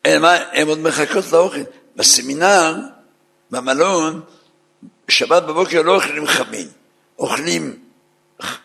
הן 0.05 0.69
עוד 0.69 0.79
מחכות 0.79 1.25
לאוכל. 1.33 1.63
בסמינר, 1.97 2.75
במלון, 3.51 4.21
בשבת 5.09 5.43
בבוקר 5.43 5.83
לא 5.83 5.95
אוכלים 5.95 6.27
חמין, 6.27 6.69
אוכלים 7.19 7.79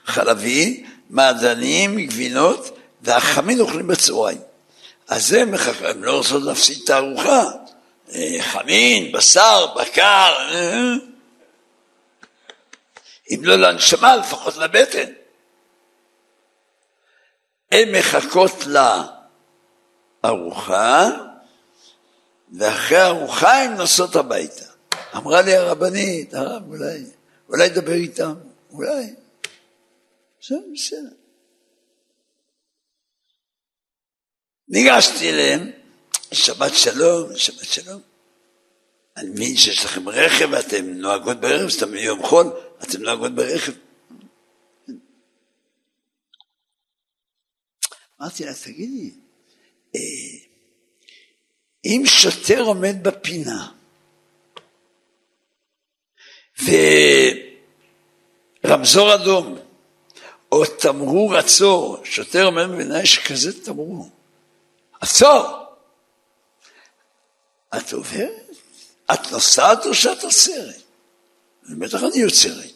חלבי, 0.06 0.84
מעדנים, 1.10 2.06
גבינות, 2.06 2.78
והחמין 3.02 3.60
אוכלים 3.60 3.88
בצהריים. 3.88 4.38
אז 5.08 5.34
הם 5.34 5.54
הם 5.82 6.04
לא 6.04 6.18
רוצות 6.18 6.44
להפסיד 6.44 6.78
את 6.84 6.90
הארוחה. 6.90 7.44
אה, 8.16 8.38
חמין, 8.42 9.12
בשר, 9.12 9.66
בקר, 9.76 10.36
אה, 10.52 10.94
אם 13.30 13.40
לא 13.44 13.56
לנשמה, 13.56 14.16
לפחות 14.16 14.58
לבטן. 14.58 15.12
הן 17.71 17.95
מחכות 17.95 18.51
לארוחה, 20.23 21.10
ואחרי 22.58 22.97
הארוחה 22.97 23.63
הן 23.63 23.73
נוסעות 23.77 24.15
הביתה. 24.15 24.65
אמרה 25.15 25.41
לי 25.41 25.56
הרבנית, 25.56 26.34
הרב, 26.34 26.63
אולי, 26.69 27.03
אולי 27.49 27.69
דבר 27.69 27.93
איתם, 27.93 28.34
אולי. 28.71 29.13
בסדר, 30.41 30.58
בסדר. 30.73 31.15
ניגשתי 34.69 35.30
אליהם, 35.30 35.71
שבת 36.32 36.73
שלום, 36.73 37.36
שבת 37.36 37.65
שלום. 37.65 38.01
אני 39.17 39.30
מבין 39.30 39.58
שיש 39.58 39.86
לכם 39.86 40.10
רכב 40.10 40.49
ואתם 40.51 40.86
נוהגות 40.86 41.39
ברכב, 41.39 41.69
סתם 41.69 41.95
יום 41.95 42.23
חול, 42.23 42.47
אתם 42.84 43.01
נוהגות 43.01 43.36
ברכב. 43.36 43.71
אמרתי 48.21 48.45
לה, 48.45 48.53
תגידי, 48.53 49.12
אה, 49.95 50.01
אם 51.86 52.03
שוטר 52.06 52.62
עומד 52.62 53.03
בפינה 53.03 53.71
ורמזור 58.63 59.15
אדום 59.15 59.58
או 60.51 60.65
תמרור 60.65 61.36
עצור, 61.36 61.97
שוטר 62.03 62.45
עומד 62.45 62.63
בפינה, 62.63 63.03
יש 63.03 63.19
כזה 63.19 63.63
תמרור, 63.63 64.10
עצור! 65.01 65.67
את 67.77 67.93
עוברת? 67.93 68.32
את 69.13 69.32
נוסעת 69.32 69.86
או 69.86 69.93
שאת 69.93 70.23
עוצרת? 70.23 70.82
בטח 71.69 72.03
אני 72.03 72.21
עוצרת. 72.21 72.71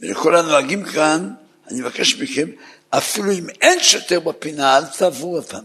ולכל 0.00 0.36
הנוהגים 0.36 0.84
כאן, 0.84 1.34
אני 1.66 1.80
מבקש 1.80 2.14
מכם, 2.14 2.50
אפילו 2.98 3.32
אם 3.32 3.46
אין 3.60 3.82
שוטר 3.82 4.20
בפינה, 4.20 4.76
אל 4.76 4.84
תעברו 4.84 5.36
אותם. 5.36 5.62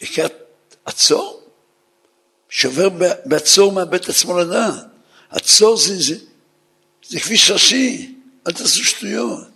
לקראת 0.00 0.32
עצור, 0.84 1.50
שובר 2.48 2.88
בעצור 3.24 3.72
מאבד 3.72 3.94
את 3.94 4.08
עצמו 4.08 4.38
לדעת. 4.38 4.84
עצור 5.30 5.76
זה, 5.76 5.96
זה, 5.96 6.14
זה 7.08 7.20
כביש 7.20 7.50
ראשי, 7.50 8.14
אל 8.46 8.52
תעשו 8.52 8.84
שטויות. 8.84 9.48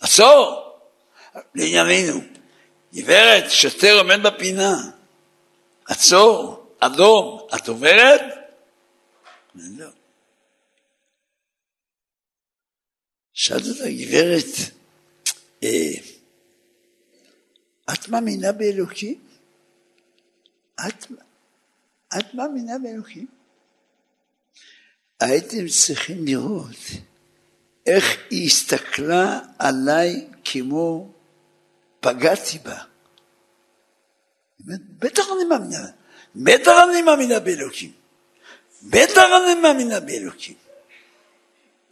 עצור! 0.00 0.58
לענייננו, 1.54 2.20
גברת, 2.94 3.50
שוטר 3.50 3.98
עומד 3.98 4.22
בפינה, 4.22 4.90
עצור, 5.86 6.66
אדום, 6.78 7.46
את 7.54 7.68
עוברת? 7.68 8.20
לא. 9.54 9.86
שאלתי 13.34 13.70
אותה, 13.70 13.90
גברת, 13.90 14.44
אה, 15.62 16.11
את 17.90 18.08
מאמינה 18.08 18.52
באלוקים? 18.52 19.20
את, 20.88 21.06
את 22.18 22.34
מאמינה 22.34 22.78
באלוקים? 22.78 23.26
הייתם 25.20 25.68
צריכים 25.68 26.24
לראות 26.24 26.76
איך 27.86 28.04
היא 28.30 28.46
הסתכלה 28.46 29.40
עליי 29.58 30.26
כמו 30.44 31.12
פגעתי 32.00 32.58
בה. 32.58 32.78
בטח 34.98 35.24
אני 35.36 35.44
מאמינה, 35.48 35.86
בטח 36.36 36.72
אני 36.90 37.02
מאמינה 37.02 37.40
באלוקים. 37.40 37.92
בטח 38.82 39.22
אני 39.44 39.60
מאמינה 39.60 40.00
באלוקים. 40.00 40.54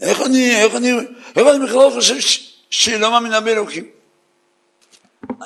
איך 0.01 0.21
אני, 0.21 0.57
איך 0.57 0.75
אני, 0.75 0.91
איך 1.37 1.47
אני 1.55 1.67
בכלל 1.67 1.91
חושב 1.91 2.41
שהיא 2.71 2.97
לא 2.97 3.11
מאמינה 3.11 3.41
באלוקים? 3.41 3.91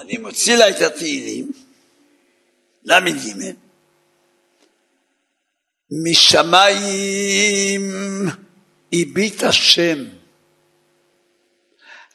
אני 0.00 0.18
מוציא 0.18 0.56
לה 0.56 0.70
את 0.70 0.80
התהילים, 0.80 1.52
ל"ג, 2.84 3.52
משמיים 5.90 7.82
הביט 8.92 9.42
השם, 9.42 10.04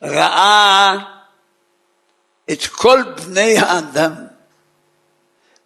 ראה 0.02 0.96
את 2.52 2.66
כל 2.66 3.04
בני 3.26 3.58
האדם, 3.58 4.14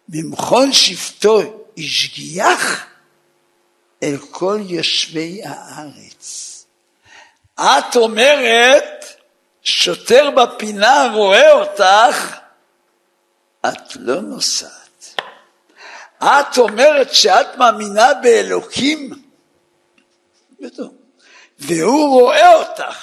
ממכון 0.08 0.72
שבטו 0.72 1.66
השגיח 1.78 2.86
אל 4.02 4.16
כל 4.30 4.60
יושבי 4.64 5.40
הארץ. 5.44 6.50
את 7.54 7.96
אומרת, 7.96 9.03
שוטר 9.64 10.30
בפינה 10.30 11.10
רואה 11.14 11.52
אותך, 11.52 12.36
את 13.66 13.96
לא 13.96 14.20
נוסעת. 14.20 15.20
את 16.22 16.58
אומרת 16.58 17.14
שאת 17.14 17.56
מאמינה 17.56 18.14
באלוקים, 18.14 19.10
והוא 21.58 22.20
רואה 22.20 22.54
אותך, 22.54 22.96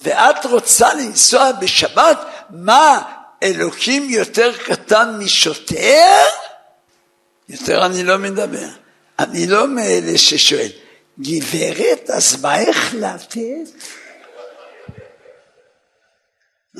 ואת 0.00 0.46
רוצה 0.46 0.94
לנסוע 0.94 1.52
בשבת, 1.52 2.18
מה, 2.50 3.02
אלוקים 3.42 4.10
יותר 4.10 4.56
קטן 4.56 5.18
משוטר? 5.18 6.18
יותר 7.48 7.86
אני 7.86 8.04
לא 8.04 8.18
מדבר. 8.18 8.68
אני 9.18 9.46
לא 9.46 9.68
מאלה 9.68 10.18
ששואל, 10.18 10.70
גברת, 11.20 12.10
אז 12.10 12.42
מה 12.42 12.54
החלטת? 12.54 13.68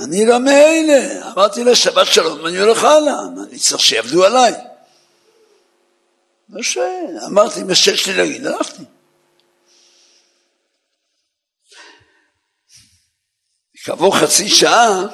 אני 0.02 0.26
לא 0.26 0.38
מאלה, 0.40 1.30
אמרתי 1.32 1.64
לה 1.64 1.76
שבת 1.76 2.06
שלום, 2.06 2.46
אני 2.46 2.58
הולך 2.58 2.84
הלאה, 2.84 3.14
אני 3.48 3.58
צריך 3.58 3.80
שיעבדו 3.80 4.24
עליי. 4.24 4.52
אמרתי, 7.26 7.62
מה 7.62 7.74
שיש 7.74 8.06
לי 8.06 8.14
להגיד, 8.14 8.46
הלכתי. 8.46 8.82
כעבור 13.84 14.16
חצי 14.16 14.48
שעה 14.48 15.06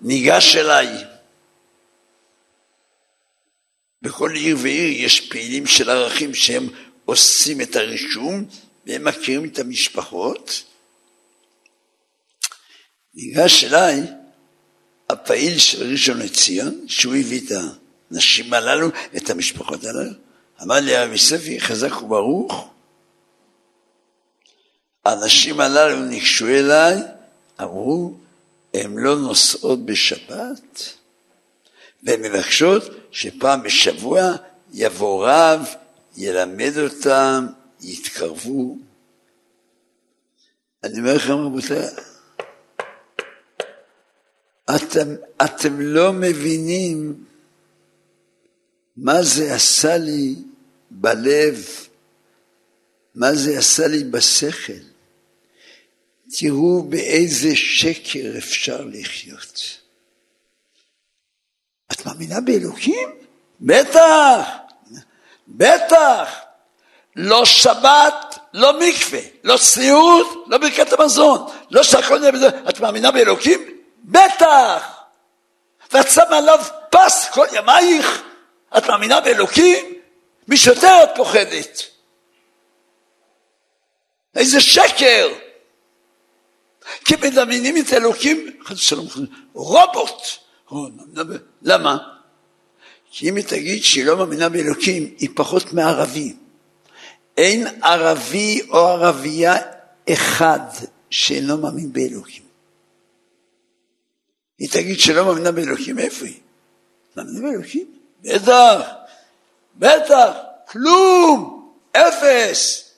ניגש 0.00 0.56
אליי. 0.56 1.04
בכל 4.02 4.30
עיר 4.30 4.56
ועיר 4.62 5.04
יש 5.04 5.20
פעילים 5.20 5.66
של 5.66 5.90
ערכים 5.90 6.34
שהם 6.34 6.68
עושים 7.04 7.60
את 7.60 7.76
הרישום 7.76 8.44
והם 8.86 9.04
מכירים 9.04 9.48
את 9.48 9.58
המשפחות. 9.58 10.62
ניגש 13.14 13.64
אליי 13.64 14.02
הפעיל 15.10 15.58
של 15.58 15.90
ראשון 15.90 16.18
לציון, 16.18 16.84
שהוא 16.86 17.14
הביא 17.14 17.40
את 17.46 17.52
הנשים 18.10 18.54
הללו, 18.54 18.88
את 19.16 19.30
המשפחות 19.30 19.84
הללו, 19.84 20.10
אמר 20.62 20.74
לי 20.74 20.96
הרב 20.96 21.12
יוספי, 21.12 21.60
חזק 21.60 22.02
וברוך, 22.02 22.70
הנשים 25.04 25.60
הללו 25.60 26.00
ניגשו 26.00 26.46
אליי, 26.46 26.96
אמרו, 27.60 28.14
הן 28.74 28.94
לא 28.96 29.16
נוסעות 29.16 29.86
בשבת, 29.86 30.92
והן 32.02 32.22
מבקשות 32.22 32.82
שפעם 33.10 33.62
בשבוע 33.62 34.32
יבוא 34.72 35.28
רב 35.28 35.66
ילמד 36.16 36.72
אותם, 36.78 37.46
יתקרבו. 37.80 38.76
אני 40.84 40.98
אומר 40.98 41.14
לכם 41.14 41.32
רבותיי, 41.32 41.88
אתם, 44.70 45.14
אתם 45.44 45.80
לא 45.80 46.12
מבינים 46.12 47.24
מה 48.96 49.22
זה 49.22 49.54
עשה 49.54 49.96
לי 49.96 50.34
בלב, 50.90 51.64
מה 53.14 53.34
זה 53.34 53.58
עשה 53.58 53.86
לי 53.86 54.04
בשכל. 54.04 54.72
תראו 56.38 56.82
באיזה 56.82 57.56
שקר 57.56 58.38
אפשר 58.38 58.84
לחיות. 58.84 59.78
את 61.92 62.06
מאמינה 62.06 62.40
באלוקים? 62.40 63.08
בטח. 63.60 64.48
בטח, 65.48 66.34
לא 67.16 67.44
שבת, 67.44 68.38
לא 68.54 68.80
מקווה, 68.80 69.20
לא 69.44 69.56
סיעוד, 69.56 70.26
לא 70.46 70.58
ברכת 70.58 70.92
המזון, 70.92 71.46
לא 71.70 71.82
שהכל 71.82 72.30
בזה. 72.30 72.48
את 72.68 72.80
מאמינה 72.80 73.10
באלוקים? 73.10 73.73
בטח! 74.04 75.04
ואת 75.92 76.10
שמה 76.10 76.36
עליו 76.36 76.60
פס 76.90 77.28
כל 77.32 77.46
ימייך, 77.52 78.22
את 78.78 78.86
מאמינה 78.86 79.20
באלוקים? 79.20 79.94
מי 80.48 80.56
שיותר 80.56 80.96
את 81.04 81.08
פוחדת. 81.16 81.82
איזה 84.34 84.60
שקר! 84.60 85.28
כי 87.04 87.14
מדמיינים 87.22 87.76
את 87.76 87.92
אלוקים, 87.92 88.50
חס 88.64 88.72
ושלום, 88.72 89.06
רובוט. 89.52 90.22
למה? 91.62 91.96
כי 93.10 93.28
אם 93.28 93.36
היא 93.36 93.44
תגיד 93.44 93.82
שהיא 93.82 94.04
לא 94.04 94.16
מאמינה 94.16 94.48
באלוקים, 94.48 95.14
היא 95.18 95.28
פחות 95.34 95.72
מערבי. 95.72 96.34
אין 97.36 97.66
ערבי 97.82 98.60
או 98.70 98.88
ערבייה 98.88 99.56
אחד 100.12 100.60
שאינו 101.10 101.58
מאמין 101.58 101.92
באלוקים. 101.92 102.43
היא 104.58 104.68
תגיד 104.70 105.00
שלא 105.00 105.24
מאמינה 105.24 105.52
באלוקים, 105.52 105.98
איפה 105.98 106.24
היא? 106.24 106.40
מאמינה 107.16 107.40
באלוקים? 107.40 107.86
בטח, 108.22 108.80
בטח, 109.76 110.30
כלום, 110.68 111.72
אפס. 111.92 112.90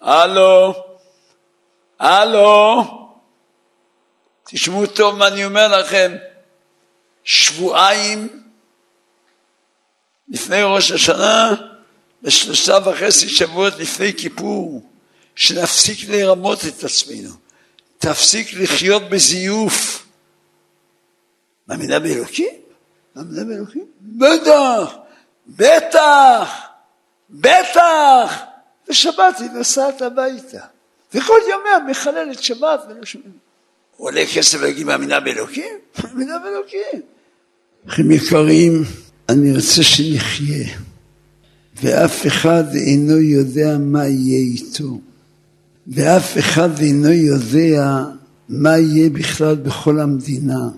הלו, 0.00 0.74
הלו, 1.98 2.82
תשמעו 4.44 4.86
טוב 4.86 5.16
מה 5.16 5.28
אני 5.28 5.44
אומר 5.44 5.78
לכם, 5.78 6.16
שבועיים 7.24 8.42
לפני 10.28 10.62
ראש 10.62 10.90
השנה 10.90 11.54
ושלושה 12.22 12.78
וחצי 12.84 13.28
שבועות 13.28 13.74
לפני 13.78 14.12
כיפור, 14.16 14.90
שנפסיק 15.36 16.08
לרמות 16.08 16.58
את 16.66 16.84
עצמנו, 16.84 17.30
תפסיק 17.98 18.54
לחיות 18.54 19.02
בזיוף. 19.10 20.01
מאמינה 21.72 21.98
באלוקים? 21.98 22.54
מאמינה 23.16 23.44
באלוקים? 23.44 23.84
בטח, 24.00 24.94
בטח, 25.48 26.60
בטח. 27.30 28.42
ושבת 28.90 29.38
היא 29.38 29.50
נוסעת 29.50 30.02
הביתה, 30.02 30.60
וכל 31.14 31.38
יומיה 31.50 31.90
מחללת 31.90 32.42
שבת 32.42 32.80
ולא 32.88 33.04
שומעים. 33.04 33.32
עולה 33.96 34.22
כסף 34.34 34.60
להגיד 34.60 34.86
מאמינה 34.86 35.20
באלוקים? 35.20 35.74
מאמינה 36.04 36.38
באלוקים. 36.38 37.02
אחים 37.88 38.10
יקרים, 38.10 38.84
אני 39.28 39.56
רוצה 39.56 39.82
שנחיה, 39.82 40.68
ואף 41.82 42.26
אחד 42.26 42.64
אינו 42.74 43.20
יודע 43.20 43.76
מה 43.78 44.06
יהיה 44.06 44.38
איתו, 44.38 45.00
ואף 45.86 46.38
אחד 46.38 46.78
אינו 46.78 47.12
יודע 47.12 48.04
מה 48.48 48.78
יהיה 48.78 49.10
בכלל 49.10 49.54
בכל 49.54 50.00
המדינה. 50.00 50.68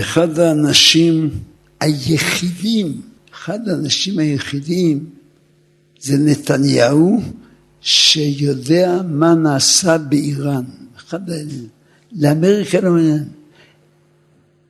אחד 0.00 0.38
האנשים 0.38 1.30
היחידים, 1.80 3.00
אחד 3.32 3.68
האנשים 3.68 4.18
היחידים 4.18 5.10
זה 6.00 6.16
נתניהו 6.18 7.20
שיודע 7.80 9.00
מה 9.08 9.34
נעשה 9.34 9.98
באיראן. 9.98 10.64
אחד. 10.96 11.20
לאמריקה 12.12 12.80
לא 12.80 12.90
מעניין. 12.90 13.28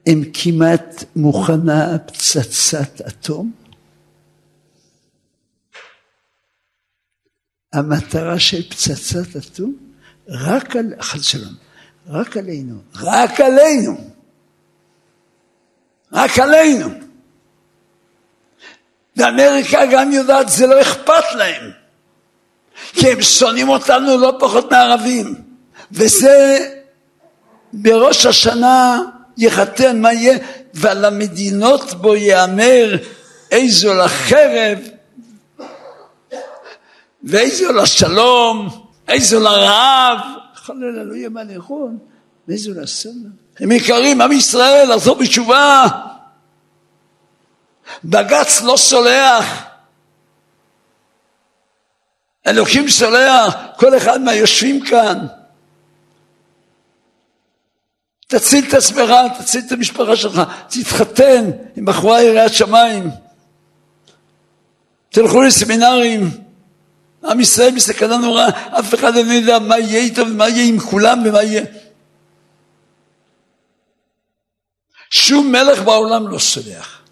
הם 0.06 0.22
כמעט 0.32 1.04
מוכנה 1.16 1.98
פצצת 1.98 3.00
אטום. 3.00 3.52
המטרה 7.72 8.38
של 8.38 8.68
פצצת 8.68 9.36
אטום 9.36 9.76
רק 10.28 10.76
על, 10.76 10.92
חד 11.00 11.22
שלום, 11.22 11.54
רק 12.06 12.36
עלינו, 12.36 12.78
רק 12.94 13.40
עלינו, 13.40 13.96
רק 16.12 16.38
עלינו. 16.38 16.88
ואמריקה 19.16 19.86
גם 19.86 20.12
יודעת, 20.12 20.48
זה 20.48 20.66
לא 20.66 20.80
אכפת 20.80 21.34
להם, 21.36 21.70
כי 22.92 23.08
הם 23.08 23.22
שונאים 23.22 23.68
אותנו 23.68 24.18
לא 24.18 24.32
פחות 24.40 24.72
מערבים, 24.72 25.34
וזה 25.92 26.58
בראש 27.72 28.26
השנה 28.26 29.02
יחתן 29.36 30.00
מה 30.00 30.12
יהיה, 30.12 30.38
ועל 30.74 31.04
המדינות 31.04 31.94
בו 31.94 32.16
יאמר 32.16 32.96
איזו 33.50 33.94
לחרב 33.94 34.78
ואיזו 37.24 37.72
לשלום, 37.72 38.68
איזו 39.08 39.40
לרעב, 39.40 40.18
חלילה 40.54 41.16
יהיה 41.16 41.28
מה 41.28 41.44
לאכול, 41.44 41.90
ואיזו 42.48 42.72
לסלם. 42.74 43.47
הם 43.60 43.72
יקרים, 43.72 44.20
עם 44.20 44.32
ישראל, 44.32 44.94
לחזור 44.94 45.16
בתשובה. 45.16 45.86
בג"ץ 48.04 48.60
לא 48.62 48.76
סולח. 48.76 49.64
אלוקים 52.46 52.88
סולח, 52.88 53.54
כל 53.76 53.96
אחד 53.96 54.20
מהיושבים 54.20 54.84
כאן. 54.84 55.26
תציל 58.26 58.64
את 58.68 58.74
עצמך, 58.74 59.10
תציל 59.38 59.62
את 59.66 59.72
המשפחה 59.72 60.16
שלך, 60.16 60.42
תתחתן 60.68 61.50
עם 61.76 61.84
בחורה 61.84 62.22
יראת 62.22 62.54
שמיים, 62.54 63.10
תלכו 65.08 65.42
לסמינרים, 65.42 66.30
עם 67.24 67.40
ישראל 67.40 67.74
בסכנה 67.76 68.16
נוראה, 68.16 68.48
אף 68.78 68.94
אחד 68.94 69.14
לא 69.14 69.32
יודע 69.32 69.58
מה 69.58 69.78
יהיה 69.78 70.00
איתו 70.00 70.22
ומה 70.26 70.48
יהיה 70.48 70.68
עם 70.68 70.80
כולם 70.80 71.22
ומה 71.24 71.42
יהיה. 71.42 71.64
שום 75.10 75.52
מלך 75.52 75.82
בעולם 75.82 76.28
לא 76.28 76.38
סולח. 76.38 77.02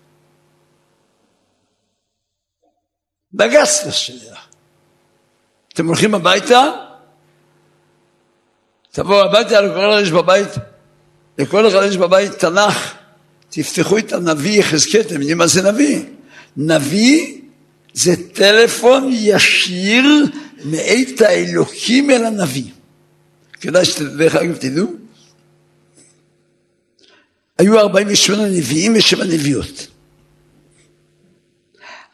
בג"ץ 3.32 3.86
לא 3.86 3.90
סולח. 3.90 4.48
אתם 5.72 5.86
הולכים 5.86 6.14
הביתה? 6.14 6.62
תבואו 8.90 9.24
הביתה, 9.24 9.60
לכל 9.60 9.92
אחד 9.92 10.02
יש 10.02 10.10
בבית, 10.10 10.48
לכל 11.38 11.68
אחד 11.68 11.82
יש 11.88 11.96
בבית 11.96 12.32
תנ"ך. 12.32 12.94
תפתחו 13.48 13.98
את 13.98 14.12
הנביא 14.12 14.60
יחזקאל, 14.60 15.00
אתם 15.00 15.20
יודעים 15.20 15.38
מה 15.38 15.46
זה 15.46 15.72
נביא? 15.72 16.02
נביא 16.56 17.40
זה 17.92 18.32
טלפון 18.32 19.10
ישיר 19.12 20.04
מאת 20.64 21.20
האלוקים 21.20 22.10
אל 22.10 22.24
הנביא. 22.24 22.70
כדאי 23.60 23.84
שדרך 23.84 24.34
אגב 24.34 24.56
תדעו, 24.56 24.92
היו 27.58 27.78
48 27.78 28.48
נביאים 28.48 28.92
ושבע 28.96 29.24
נביאות. 29.24 29.86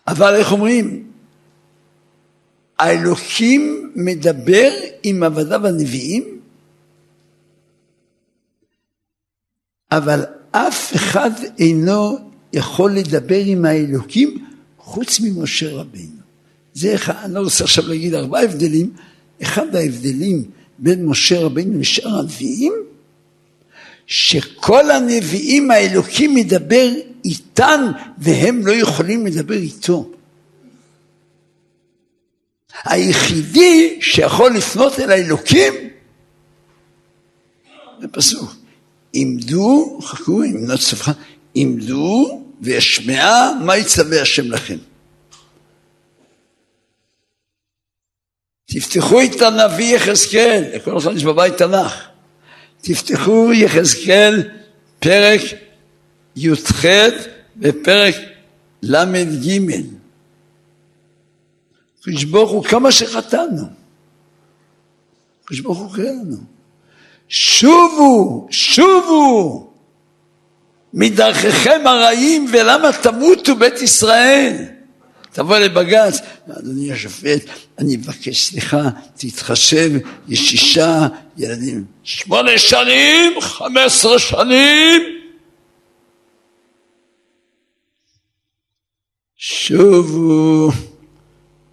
אבל 0.07 0.35
איך 0.35 0.53
אומרים? 0.53 1.13
האלוקים 2.79 3.93
מדבר 3.97 4.71
עם 5.03 5.23
עבדיו 5.23 5.67
הנביאים, 5.67 6.41
אבל 9.93 10.25
אף 10.51 10.97
אחד 10.97 11.31
אינו 11.59 12.19
יכול 12.53 12.93
לדבר 12.93 13.43
עם 13.47 13.65
האלוקים 13.65 14.47
חוץ 14.79 15.21
ממשה 15.21 15.73
רבינו. 15.73 16.23
זה 16.75 16.95
אחד, 16.95 17.15
אני 17.25 17.35
לא 17.35 17.41
רוצה 17.41 17.65
עכשיו 17.65 17.89
להגיד 17.89 18.15
ארבעה 18.15 18.43
הבדלים, 18.43 18.93
אחד 19.43 19.77
ההבדלים 19.77 20.45
בין 20.79 21.07
משה 21.07 21.41
רבינו 21.41 21.79
לשאר 21.79 22.19
הנביאים, 22.19 22.73
שכל 24.13 24.91
הנביאים 24.91 25.71
האלוקים 25.71 26.35
מדבר 26.35 26.89
איתן 27.25 27.81
והם 28.19 28.67
לא 28.67 28.73
יכולים 28.73 29.27
לדבר 29.27 29.55
איתו. 29.55 30.11
היחידי 32.85 33.99
שיכול 34.01 34.51
לפנות 34.57 34.99
אל 35.01 35.11
האלוקים 35.11 35.75
זה 38.01 38.09
פסוק. 38.09 38.55
עמדו, 39.13 39.99
חכו, 40.03 40.43
אם 40.43 40.69
לא 40.69 40.75
עמדו 41.55 42.43
וישמעה 42.61 43.53
מה 43.65 43.77
יצווה 43.77 44.23
השם 44.23 44.51
לכם. 44.51 44.79
תפתחו 48.67 49.23
את 49.23 49.43
הנביא 49.43 49.97
יחזקאל, 49.97 50.65
לכל 50.75 50.99
אחד 50.99 51.17
יש 51.17 51.25
בבית 51.25 51.57
תנ"ך. 51.57 52.12
תפתחו 52.83 53.53
יחזקאל 53.53 54.43
פרק 54.99 55.41
י"ח 56.37 56.85
ופרק 57.61 58.15
ל"ג. 58.83 59.61
הקדוש 62.01 62.25
ברוך 62.25 62.51
הוא 62.51 62.65
כמה 62.65 62.93
שחטאנו. 62.93 63.63
הקדוש 65.45 65.61
ברוך 65.61 65.79
הוא 65.79 65.95
קורא 65.95 66.05
לנו. 66.05 66.37
שובו, 67.29 68.49
שובו 68.51 69.71
מדרככם 70.95 71.87
הרעים 71.87 72.47
ולמה 72.53 72.93
תמותו 73.03 73.57
בית 73.57 73.83
ישראל? 73.83 74.72
תבוא 75.33 75.59
לבג"ץ, 75.59 76.19
אדוני 76.51 76.93
השופט, 76.93 77.43
אני 77.79 77.97
מבקש 77.97 78.49
סליחה, 78.49 78.83
תתחשב, 79.17 79.91
יש 80.29 80.51
שישה 80.51 81.07
ילדים, 81.37 81.85
שמונה 82.03 82.59
שנים, 82.59 83.41
חמש 83.41 83.79
עשרה 83.87 84.19
שנים. 84.19 85.03
שובו, 89.37 90.71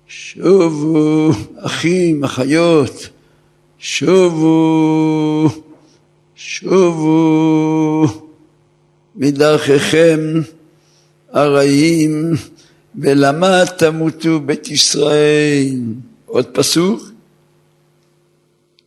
שובו, 0.07 1.31
אחים, 1.57 2.23
אחיות, 2.23 3.09
שובו, 3.79 5.49
שובו. 6.35 7.39
מדרככם 9.15 10.19
הרעים 11.31 12.33
ולמה 13.01 13.65
תמותו 13.77 14.39
בית 14.39 14.67
ישראל. 14.67 15.75
עוד 16.25 16.45
פסוק. 16.53 17.01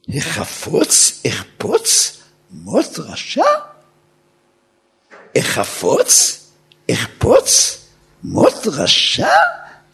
החפוץ, 0.09 1.23
אחפוץ, 1.29 2.19
מות 2.51 2.99
רשע? 2.99 3.45
החפוץ, 5.37 6.41
אחפוץ, 6.91 7.79
מות 8.25 8.67
רשע? 8.67 9.35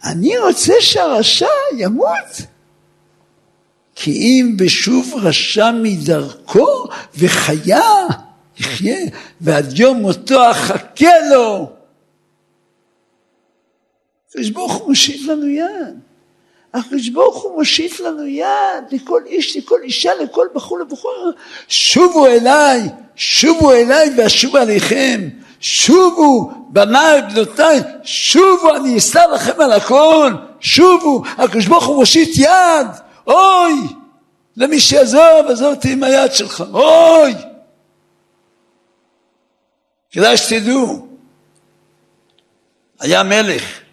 אני 0.03 0.37
רוצה 0.37 0.73
שהרשע 0.79 1.47
ימות. 1.77 2.41
כי 3.95 4.11
אם 4.11 4.53
בשוב 4.57 5.13
רשע 5.21 5.71
מדרכו 5.83 6.85
וחיה, 7.17 7.81
יחיה, 8.59 8.97
ועד 9.41 9.79
יום 9.79 9.97
מותו 9.97 10.51
אחכה 10.51 11.13
לו. 11.31 11.78
הקדוש 14.29 14.49
ברוך 14.49 14.73
הוא 14.73 14.89
מושיט 14.89 15.27
לנו 15.27 15.47
יד. 15.47 15.99
הקדוש 16.73 17.09
ברוך 17.09 17.43
הוא 17.43 17.55
מושיט 17.57 17.99
לנו 17.99 18.25
יד 18.25 18.83
לכל 18.91 19.21
איש, 19.25 19.57
לכל 19.57 19.79
אישה, 19.83 20.11
לכל 20.15 20.47
בחור 20.53 20.79
לבחור. 20.79 21.29
שובו 21.67 22.27
אליי, 22.27 22.81
שובו 23.15 23.71
אליי 23.71 24.09
ואשוב 24.17 24.55
עליכם. 24.55 25.29
שובו, 25.59 26.51
בניי, 26.69 27.21
בנותיי, 27.21 27.79
שובו, 28.03 28.75
אני 28.75 28.97
אסתר 28.97 29.27
לכם 29.33 29.61
על 29.61 29.71
הכל. 29.71 30.31
שובו, 30.59 31.23
הקדוש 31.37 31.65
ברוך 31.65 31.85
הוא 31.85 31.95
מושיט 31.95 32.37
יד. 32.37 32.87
אוי, 33.27 33.73
למי 34.57 34.79
שיעזוב, 34.79 35.47
עזוב 35.49 35.73
אותי 35.73 35.91
עם 35.93 36.03
היד 36.03 36.33
שלך. 36.33 36.63
אוי. 36.73 37.33
כדאי 40.11 40.37
שתדעו, 40.37 41.07
היה 42.99 43.23
מלך 43.23 43.88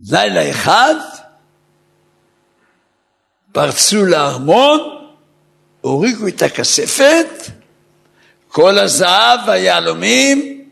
לילה 0.00 0.50
אחד 0.50 0.94
פרצו 3.52 4.04
לארמון, 4.04 4.80
הוריגו 5.80 6.28
את 6.28 6.42
הכספת, 6.42 7.28
כל 8.48 8.78
הזהב 8.78 9.40
והיהלומים 9.46 10.64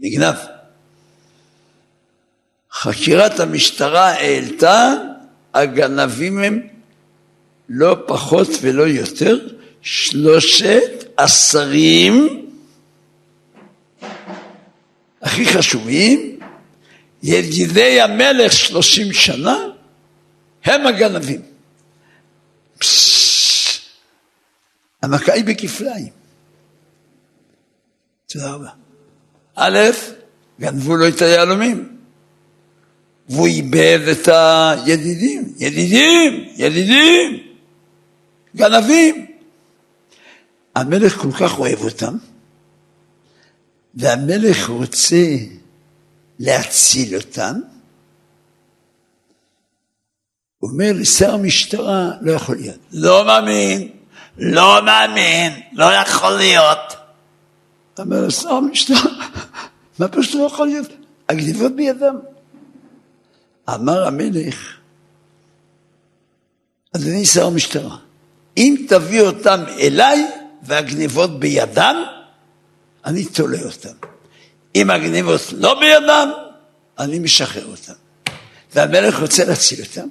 נגנב. 0.00 0.34
חקירת 2.72 3.40
המשטרה 3.40 4.10
העלתה, 4.10 4.92
הגנבים 5.54 6.38
הם 6.38 6.60
לא 7.68 7.96
פחות 8.06 8.48
ולא 8.60 8.82
יותר 8.82 9.38
שלושת 9.82 11.04
השרים 11.18 12.46
הכי 15.22 15.46
חשובים 15.46 16.33
ידידי 17.24 18.00
המלך 18.00 18.52
שלושים 18.52 19.12
שנה 19.12 19.58
הם 20.64 20.86
הגנבים. 20.86 21.42
המכה 25.02 25.32
היא 25.32 25.44
בכפליים. 25.44 26.12
תודה 28.26 28.52
רבה. 28.52 28.68
א', 29.54 29.78
גנבו 30.60 30.96
לו 30.96 31.08
את 31.08 31.22
היהלומים. 31.22 31.96
והוא 33.28 33.46
איבד 33.46 34.00
את 34.12 34.28
הידידים. 34.28 35.54
ידידים, 35.58 36.48
ידידים, 36.56 37.46
גנבים. 38.56 39.26
המלך 40.74 41.16
כל 41.16 41.32
כך 41.32 41.58
אוהב 41.58 41.80
אותם, 41.80 42.16
והמלך 43.94 44.68
רוצה 44.68 45.36
להציל 46.38 47.16
אותם. 47.16 47.60
אומר 50.62 50.92
לשר 50.94 51.34
המשטרה, 51.34 52.10
לא 52.20 52.32
יכול 52.32 52.56
להיות. 52.56 52.78
לא 52.92 53.24
מאמין, 53.24 53.88
לא 54.38 54.84
מאמין, 54.84 55.52
לא 55.72 55.84
יכול 55.84 56.32
להיות. 56.32 56.96
אומר 57.98 58.26
לשר 58.26 58.50
המשטרה, 58.50 59.28
מה 59.98 60.08
פשוט 60.08 60.34
לא 60.34 60.46
יכול 60.46 60.66
להיות? 60.66 60.88
הגניבות 61.28 61.76
בידם. 61.76 62.16
אמר 63.68 64.06
המלך, 64.06 64.76
אדוני 66.96 67.26
שר 67.26 67.46
המשטרה, 67.46 67.96
אם 68.56 68.86
תביא 68.88 69.20
אותם 69.20 69.60
אליי 69.78 70.26
והגניבות 70.62 71.40
בידם, 71.40 71.96
אני 73.04 73.24
תולה 73.24 73.62
אותם. 73.62 74.13
אם 74.74 74.90
הגניבות 74.90 75.40
לא 75.52 75.80
בידם, 75.80 76.30
אני 76.98 77.18
משחרר 77.18 77.66
אותם. 77.66 77.92
והמלך 78.74 79.20
רוצה 79.20 79.44
להציל 79.44 79.80
אותם. 79.80 80.08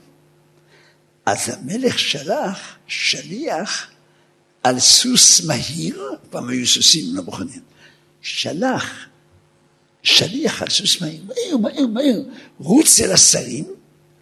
אז 1.25 1.49
המלך 1.49 1.99
שלח 1.99 2.75
שליח 2.87 3.87
על 4.63 4.79
סוס 4.79 5.45
מהיר, 5.45 6.01
פעם 6.29 6.49
היו 6.49 6.67
סוסים 6.67 7.05
לא 7.13 7.23
מוכנים, 7.23 7.61
שלח 8.21 8.89
שליח 10.03 10.61
על 10.61 10.69
סוס 10.69 11.01
מהיר, 11.01 11.21
מהיר, 11.27 11.57
מהיר, 11.57 11.87
מהיר, 11.87 12.23
רוץ 12.59 12.99
אל 12.99 13.11
השרים, 13.11 13.65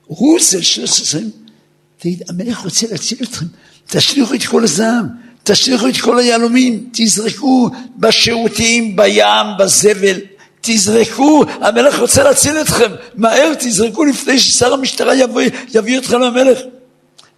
רוץ 0.08 0.54
אל 0.54 0.62
שלוש 0.62 1.02
השרים, 1.02 1.32
תגיד, 1.98 2.24
המלך 2.30 2.58
רוצה 2.58 2.88
להציל 2.92 3.18
אתכם, 3.24 3.46
תשליכו 3.88 4.34
את 4.34 4.44
כל 4.44 4.64
הזעם, 4.64 5.08
תשליכו 5.44 5.88
את 5.88 5.98
כל 5.98 6.20
היהלומים, 6.20 6.90
תזרקו 6.94 7.70
בשירותים, 7.98 8.96
בים, 8.96 9.48
בזבל, 9.60 10.20
תזרקו, 10.62 11.44
המלך 11.62 12.00
רוצה 12.00 12.24
להציל 12.24 12.62
אתכם, 12.62 12.92
מהר 13.16 13.54
תזרקו 13.60 14.06
לפני 14.06 14.40
ששר 14.40 14.74
המשטרה 14.74 15.16
יביא, 15.16 15.50
יביא 15.74 15.98
אתכם 15.98 16.20
למלך. 16.20 16.60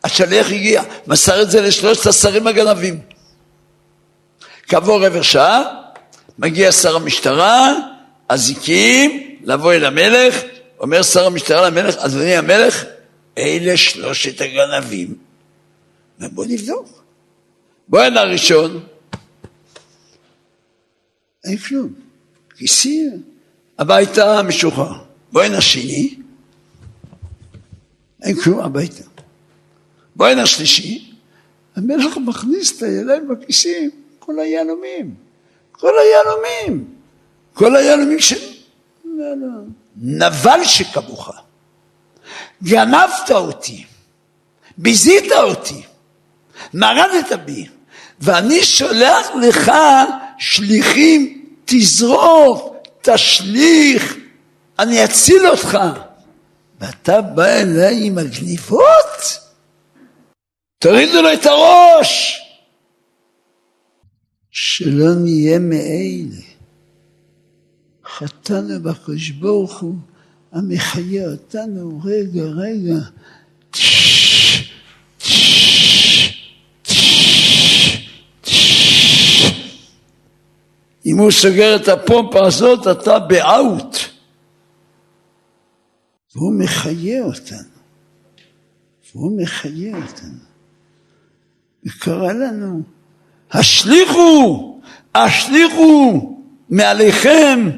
השליח 0.03 0.51
הגיע, 0.51 0.83
מסר 1.07 1.41
את 1.41 1.51
זה 1.51 1.61
לשלושת 1.61 2.07
השרים 2.07 2.47
הגנבים. 2.47 2.99
כעבור 4.67 5.05
רבע 5.05 5.23
שעה, 5.23 5.63
מגיע 6.39 6.71
שר 6.71 6.95
המשטרה, 6.95 7.73
אזיקים, 8.29 9.37
לבוא 9.43 9.73
אל 9.73 9.85
המלך, 9.85 10.41
אומר 10.79 11.03
שר 11.03 11.25
המשטרה 11.25 11.69
למלך, 11.69 11.95
אדוני 11.97 12.35
המלך, 12.35 12.83
אלה 13.37 13.77
שלושת 13.77 14.41
הגנבים. 14.41 15.15
בוא 16.19 16.45
נבדוק. 16.45 17.03
בוא 17.87 18.01
הנה 18.01 18.21
הראשון, 18.21 18.83
אין 21.45 21.57
כלום. 21.57 22.02
כיסי 22.63 23.09
הביתה 23.79 24.41
משוחרר. 24.43 24.93
הנה 25.35 25.57
השני, 25.57 26.15
אין 28.23 28.35
כלום 28.35 28.59
הביתה. 28.59 29.03
הנה 30.19 30.41
השלישי, 30.41 31.11
המלך 31.75 32.17
מכניס 32.17 32.77
את 32.77 32.83
הידיים 32.83 33.27
בכיסים, 33.27 33.89
כל 34.19 34.39
היהלומים, 34.39 35.15
כל 35.71 35.91
היהלומים, 35.99 36.85
כל 37.53 37.75
היהלומים 37.75 38.19
של... 38.19 38.35
נבל 40.01 40.63
שכמוך, 40.63 41.31
גנבת 42.63 43.31
אותי, 43.31 43.83
ביזית 44.77 45.31
אותי, 45.31 45.81
מרדת 46.73 47.39
בי, 47.45 47.67
ואני 48.19 48.63
שולח 48.63 49.27
לך 49.41 49.71
שליחים 50.37 51.42
תזרוק, 51.65 52.75
תשליך, 53.01 54.17
אני 54.79 55.05
אציל 55.05 55.47
אותך. 55.47 55.77
ואתה 56.79 57.21
בא 57.21 57.45
אליי 57.45 58.07
עם 58.07 58.17
הגניבות? 58.17 59.39
תורידו 60.79 61.21
לו 61.21 61.33
את 61.33 61.45
הראש. 61.45 62.41
שלא 64.51 65.15
נהיה 65.15 65.59
מאלה. 65.59 66.41
חטאנו 68.05 68.83
בקדוש 68.83 69.29
ברוך 69.29 69.79
הוא, 69.79 69.95
המחיה 70.51 71.31
אותנו 71.31 72.01
רגע 72.03 72.43
רגע. 72.43 72.99
אם 81.05 81.17
הוא 81.17 81.31
סוגר 81.31 81.75
את 81.75 81.87
הפומפה 81.87 82.47
הזאת, 82.47 82.87
אתה 82.87 83.19
באאוט. 83.19 83.97
והוא 86.35 86.53
מחיה 86.59 87.23
אותנו. 87.23 87.73
והוא 89.15 89.41
מחיה 89.41 89.95
אותנו. 89.95 90.39
וקרא 91.85 92.33
לנו, 92.33 92.81
השליכו, 93.51 94.79
השליכו 95.15 96.35
מעליכם 96.69 97.69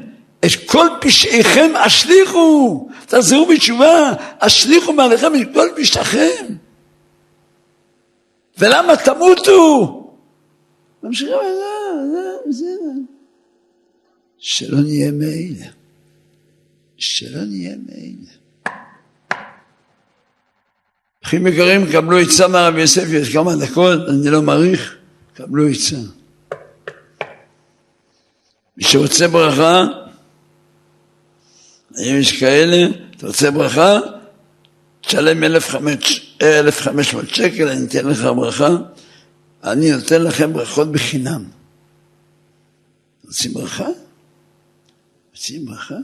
את 0.44 0.50
כל 0.66 0.86
פשעיכם, 1.00 1.70
השליכו, 1.76 2.88
תחזרו 3.06 3.46
בתשובה, 3.46 4.12
השליכו 4.40 4.92
מעליכם 4.92 5.34
את 5.34 5.48
כל 5.54 5.68
פשעיכם. 5.76 6.46
ולמה 8.58 8.96
תמותו? 8.96 10.02
ממשיכים, 11.02 11.36
זה, 11.36 12.52
זה, 12.52 12.62
זה. 12.62 13.15
שלא 14.38 14.80
נהיה 14.80 15.12
מאלה. 15.12 15.66
שלא 16.96 17.44
נהיה 17.44 17.74
מאלה. 17.86 18.30
אחים 21.24 21.46
יקרים, 21.46 21.92
קבלו 21.92 22.18
עצה 22.18 22.48
מהרב 22.48 22.76
יוסף, 22.76 23.04
יש 23.08 23.32
כמה 23.32 23.56
דקות, 23.56 24.00
אני 24.08 24.30
לא 24.30 24.42
מעריך, 24.42 24.96
קבלו 25.34 25.66
עצה. 25.68 25.96
מי 28.76 28.84
שרוצה 28.84 29.28
ברכה, 29.28 29.84
האם 31.96 32.16
יש 32.16 32.40
כאלה, 32.40 32.86
אתה 33.16 33.26
רוצה 33.26 33.50
ברכה? 33.50 33.98
תשלם 35.00 35.44
1,500 35.44 37.28
שקל, 37.28 37.68
אני 37.68 37.86
אתן 37.86 38.06
לך 38.06 38.22
ברכה. 38.36 38.68
אני 39.64 39.92
נותן 39.92 40.22
לכם 40.22 40.52
ברכות 40.52 40.92
בחינם. 40.92 41.44
רוצים 43.24 43.54
ברכה? 43.54 43.88
רוצים 45.36 45.66
ברכה? 45.66 45.94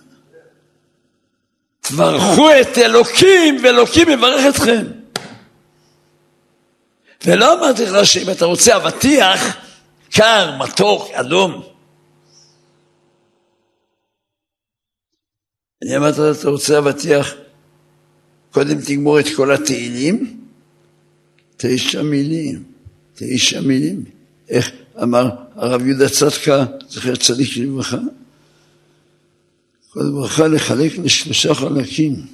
תברכו 1.80 2.50
את 2.60 2.78
אלוקים, 2.78 3.56
ואלוקים 3.64 4.08
יברך 4.08 4.44
אתכם. 4.48 4.86
ולא 7.26 7.58
אמרתי 7.58 7.86
לך 7.86 8.06
שאם 8.06 8.30
אתה 8.30 8.44
רוצה 8.44 8.76
אבטיח, 8.76 9.56
קר, 10.10 10.56
מתוק, 10.58 11.10
אדום. 11.12 11.62
אני 15.82 15.96
אמרתי 15.96 16.20
לך, 16.20 16.40
אתה 16.40 16.48
רוצה 16.48 16.78
אבטיח, 16.78 17.34
קודם 18.50 18.80
תגמור 18.80 19.20
את 19.20 19.26
כל 19.36 19.52
התהילים, 19.52 20.40
תשע 21.56 22.02
מילים, 22.02 22.64
תשע 23.14 23.60
מילים. 23.60 24.04
איך 24.48 24.70
אמר 25.02 25.30
הרב 25.54 25.86
יהודה 25.86 26.08
צדקה, 26.08 26.64
זכר 26.88 27.16
צדיק 27.16 27.56
לברכה? 27.56 27.98
כל 29.93 30.11
ברכה 30.11 30.49
לחלק 30.49 30.93
לשלושה 30.99 31.55
חלקים. 31.55 32.26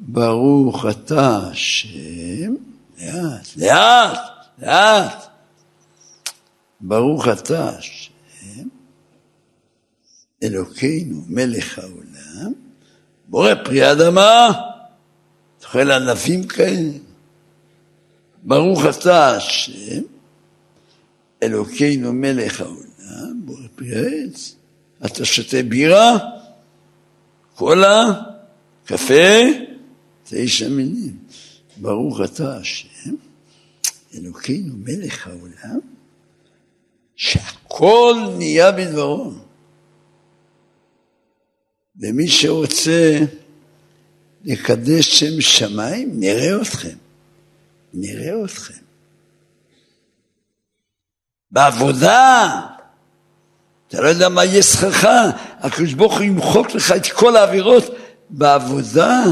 ברוך 0.00 0.86
אתה 0.90 1.38
השם, 1.38 2.54
לאט, 2.98 3.46
לאט, 3.56 4.18
לאט. 4.58 5.26
ברוך 6.80 7.28
אתה 7.28 7.68
השם, 7.68 8.68
אלוקינו 10.42 11.22
מלך 11.28 11.78
העולם, 11.78 12.52
בורא 13.28 13.54
פרי 13.64 13.92
אדמה, 13.92 14.48
אוכל 15.64 15.90
ענפים 15.90 16.46
כאלה. 16.46 16.90
ברוך 18.42 18.82
אתה 18.90 19.36
השם, 19.36 20.02
אלוקינו 21.42 22.12
מלך 22.12 22.60
העולם, 22.60 23.40
בורא 23.44 23.66
פרי 23.76 23.94
העץ. 23.94 24.54
אתה 25.06 25.24
שותה 25.24 25.62
בירה, 25.68 26.39
קולה, 27.60 28.04
קפה, 28.84 29.38
תשע 30.24 30.68
מילים. 30.68 31.18
ברוך 31.76 32.20
אתה 32.24 32.56
השם, 32.56 33.14
אלוקינו 34.14 34.74
מלך 34.76 35.26
העולם, 35.26 35.80
שהכל 37.16 38.16
נהיה 38.38 38.72
בדברו. 38.72 39.32
ומי 41.96 42.28
שרוצה 42.28 43.18
לקדש 44.44 45.20
שם 45.20 45.40
שמיים, 45.40 46.20
נראה 46.20 46.62
אתכם. 46.62 46.96
נראה 47.94 48.44
אתכם. 48.44 48.82
בעבודה, 51.50 52.60
אתה 53.90 54.00
לא 54.00 54.08
יודע 54.08 54.28
מה 54.28 54.44
יהיה 54.44 54.62
שכרך, 54.62 55.04
הקדוש 55.60 55.92
ברוך 55.92 56.14
הוא 56.14 56.22
ימחוק 56.22 56.74
לך 56.74 56.92
את 56.92 57.06
כל 57.06 57.36
העבירות 57.36 57.94
בעבודה. 58.30 59.24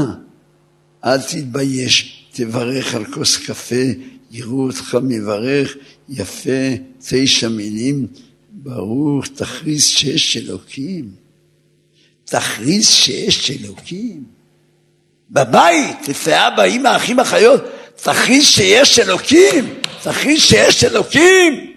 אל 1.05 1.21
תתבייש, 1.21 2.25
תברך 2.33 2.95
על 2.95 3.05
כוס 3.05 3.37
קפה, 3.37 3.85
יראו 4.31 4.63
אותך 4.63 4.97
מברך, 5.03 5.75
יפה, 6.09 6.75
תשע 7.07 7.47
מילים, 7.47 8.07
ברוך, 8.51 9.27
תכריז 9.27 9.83
שיש 9.83 10.37
אלוקים. 10.37 11.11
תכריז 12.25 12.87
שיש 12.87 13.51
אלוקים. 13.51 14.23
בבית, 15.31 16.07
לפי 16.07 16.31
אבא, 16.33 16.63
אמא, 16.63 16.95
אחים, 16.95 17.19
אחיות, 17.19 17.61
תכריז 17.95 18.45
שיש 18.45 18.99
אלוקים, 18.99 19.73
תכריז 20.03 20.41
שיש 20.41 20.83
אלוקים. 20.83 21.68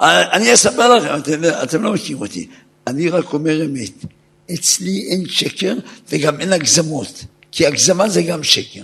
אני 0.00 0.54
אספר 0.54 0.96
לכם, 0.96 1.16
אתם, 1.16 1.40
אתם 1.62 1.82
לא 1.82 1.92
מכירים 1.92 2.20
אותי, 2.20 2.48
אני 2.86 3.08
רק 3.08 3.32
אומר 3.32 3.64
אמת. 3.64 3.92
אצלי 4.54 5.08
אין 5.10 5.28
שקר 5.28 5.74
וגם 6.08 6.40
אין 6.40 6.52
הגזמות, 6.52 7.24
כי 7.52 7.66
הגזמה 7.66 8.08
זה 8.08 8.22
גם 8.22 8.42
שקר. 8.42 8.82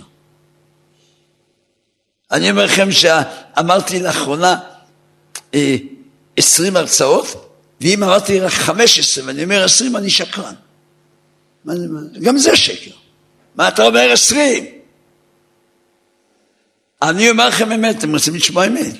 אני 2.31 2.51
אומר 2.51 2.65
לכם 2.65 2.91
שאמרתי 2.91 3.99
לאחרונה 3.99 4.59
אה, 5.53 5.75
עשרים 6.37 6.77
הרצאות, 6.77 7.49
ואם 7.81 8.03
אמרתי 8.03 8.39
רק 8.39 8.51
חמש 8.51 8.99
עשרה 8.99 9.25
ואני 9.27 9.43
אומר 9.43 9.63
עשרים, 9.63 9.95
אני 9.95 10.09
שקרן. 10.09 10.53
גם 12.21 12.37
זה 12.37 12.55
שקר. 12.55 12.91
מה 13.55 13.67
אתה 13.67 13.85
אומר 13.85 14.11
עשרים? 14.11 14.65
אני 17.01 17.29
אומר 17.29 17.47
לכם 17.47 17.71
אמת, 17.71 17.97
אתם 17.97 18.13
רוצים 18.13 18.35
לשמוע 18.35 18.67
אמת. 18.67 18.97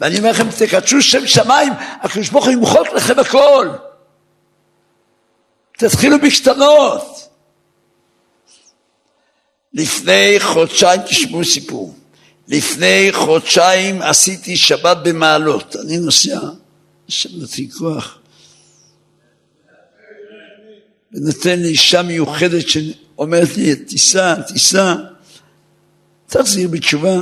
ואני 0.00 0.18
אומר 0.18 0.30
לכם, 0.30 0.46
תקדשו 0.50 1.02
שם 1.02 1.26
שמיים, 1.26 1.72
הקדוש 2.02 2.28
ברוך 2.28 2.44
הוא 2.44 2.52
ימחוק 2.52 2.88
לכם 2.96 3.18
הכל. 3.18 3.68
תתחילו 5.78 6.16
בקטנות. 6.20 7.28
לפני 9.74 10.36
חודשיים, 10.40 11.02
תשמעו 11.02 11.44
סיפור. 11.44 11.94
לפני 12.48 13.08
חודשיים 13.12 14.02
עשיתי 14.02 14.56
שבת 14.56 14.96
במעלות. 15.02 15.76
אני 15.76 15.98
נוסע, 15.98 16.40
השם 17.08 17.28
נתן 17.42 17.76
כוח. 17.78 18.18
ונותן 21.12 21.60
לי 21.60 21.68
אישה 21.68 22.02
מיוחדת 22.02 22.68
שאומרת 22.68 23.56
לי, 23.56 23.76
תיסע, 23.76 24.34
תיסע, 24.42 24.94
תחזיר 26.26 26.68
בתשובה. 26.68 27.20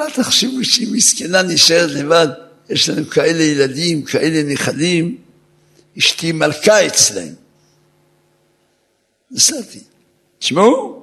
אל 0.00 0.10
תחשבו 0.10 0.64
שהיא 0.64 0.92
מסכנה 0.92 1.42
נשארת 1.42 1.90
לבד, 1.90 2.28
יש 2.70 2.88
לנו 2.88 3.06
כאלה 3.06 3.42
ילדים, 3.42 4.02
כאלה 4.02 4.42
נכדים, 4.42 5.16
אשתי 5.98 6.32
מלכה 6.32 6.86
אצלהם. 6.86 7.34
נסעתי. 9.30 9.80
תשמעו, 10.38 11.02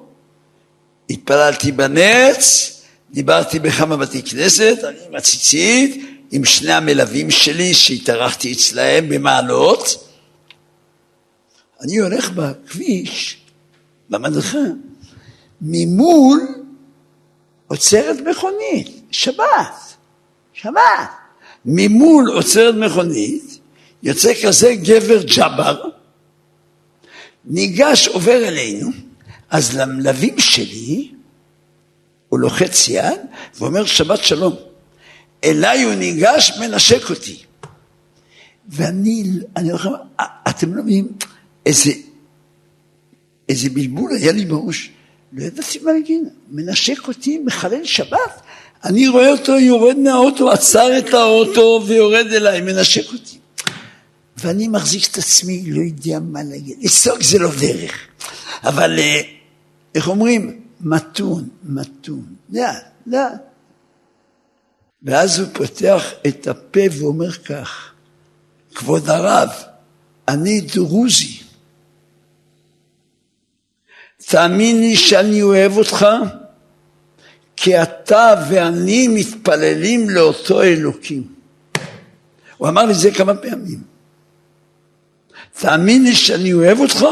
התפללתי 1.10 1.72
בנץ, 1.72 2.72
דיברתי 3.10 3.58
בכמה 3.58 3.96
בתי 3.96 4.22
כנסת, 4.22 4.78
אני 4.84 4.98
עם 5.08 5.14
הציצית, 5.14 6.04
עם 6.30 6.44
שני 6.44 6.72
המלווים 6.72 7.30
שלי 7.30 7.74
שהתארחתי 7.74 8.52
אצלהם 8.52 9.08
במעלות. 9.08 10.08
אני 11.80 11.96
הולך 11.98 12.30
בכביש, 12.30 13.36
במדרכה, 14.10 14.58
ממול 15.60 16.57
עוצרת 17.68 18.16
מכונית, 18.30 19.02
שבת, 19.10 19.96
שבת. 20.52 21.10
ממול 21.64 22.30
עוצרת 22.30 22.74
מכונית, 22.74 23.58
יוצא 24.02 24.32
כזה 24.42 24.74
גבר 24.74 25.22
ג'אבר, 25.22 25.88
ניגש, 27.44 28.08
עובר 28.08 28.48
אלינו, 28.48 28.90
אז 29.50 29.76
למלווים 29.76 30.38
שלי, 30.38 31.12
הוא 32.28 32.38
לוחץ 32.38 32.88
יד 32.88 33.20
ואומר 33.58 33.84
שבת 33.84 34.24
שלום. 34.24 34.56
אליי 35.44 35.82
הוא 35.82 35.94
ניגש, 35.94 36.52
מנשק 36.60 37.10
אותי. 37.10 37.42
ואני, 38.68 39.24
אני 39.56 39.72
אומר 39.72 39.80
לכם, 39.80 39.90
אתם 40.48 40.74
לא 40.74 40.82
מבינים 40.82 41.08
איזה, 41.66 41.90
איזה 43.48 43.70
בלבול 43.70 44.10
היה 44.16 44.32
לי 44.32 44.44
בראש. 44.44 44.90
ידעתי 45.32 45.78
מה 45.78 45.92
להגיד, 45.92 46.20
מנשק 46.50 47.08
אותי, 47.08 47.38
מחלל 47.38 47.84
שבת. 47.84 48.40
אני 48.84 49.08
רואה 49.08 49.30
אותו 49.30 49.52
יורד 49.52 49.96
מהאוטו, 49.98 50.50
עצר 50.50 50.98
את 50.98 51.14
האוטו 51.14 51.82
ויורד 51.86 52.26
אליי, 52.32 52.60
מנשק 52.60 53.12
אותי. 53.12 53.38
ואני 54.36 54.68
מחזיק 54.68 55.10
את 55.10 55.18
עצמי, 55.18 55.62
לא 55.66 55.80
יודע 55.80 56.18
מה 56.20 56.42
להגיד. 56.42 56.78
לצעוק 56.82 57.22
זה 57.22 57.38
לא 57.38 57.50
דרך. 57.60 57.92
אבל 58.62 58.98
אה, 58.98 59.20
איך 59.94 60.08
אומרים? 60.08 60.60
מתון, 60.80 61.48
מתון. 61.64 62.24
לאט, 62.50 62.84
לאט. 63.06 63.32
ואז 65.02 65.38
הוא 65.38 65.48
פותח 65.52 66.04
את 66.26 66.46
הפה 66.46 66.80
ואומר 66.98 67.32
כך, 67.32 67.92
כבוד 68.74 69.10
הרב, 69.10 69.48
אני 70.28 70.60
דרוזי. 70.60 71.47
תאמין 74.28 74.80
לי 74.80 74.96
שאני 74.96 75.42
אוהב 75.42 75.76
אותך, 75.76 76.06
כי 77.56 77.82
אתה 77.82 78.46
ואני 78.50 79.08
מתפללים 79.08 80.10
לאותו 80.10 80.62
אלוקים. 80.62 81.34
הוא 82.56 82.68
אמר 82.68 82.86
לי 82.86 82.94
זה 82.94 83.10
כמה 83.10 83.34
פעמים. 83.34 83.82
תאמין 85.52 86.04
לי 86.04 86.14
שאני 86.14 86.52
אוהב 86.52 86.78
אותך, 86.78 87.04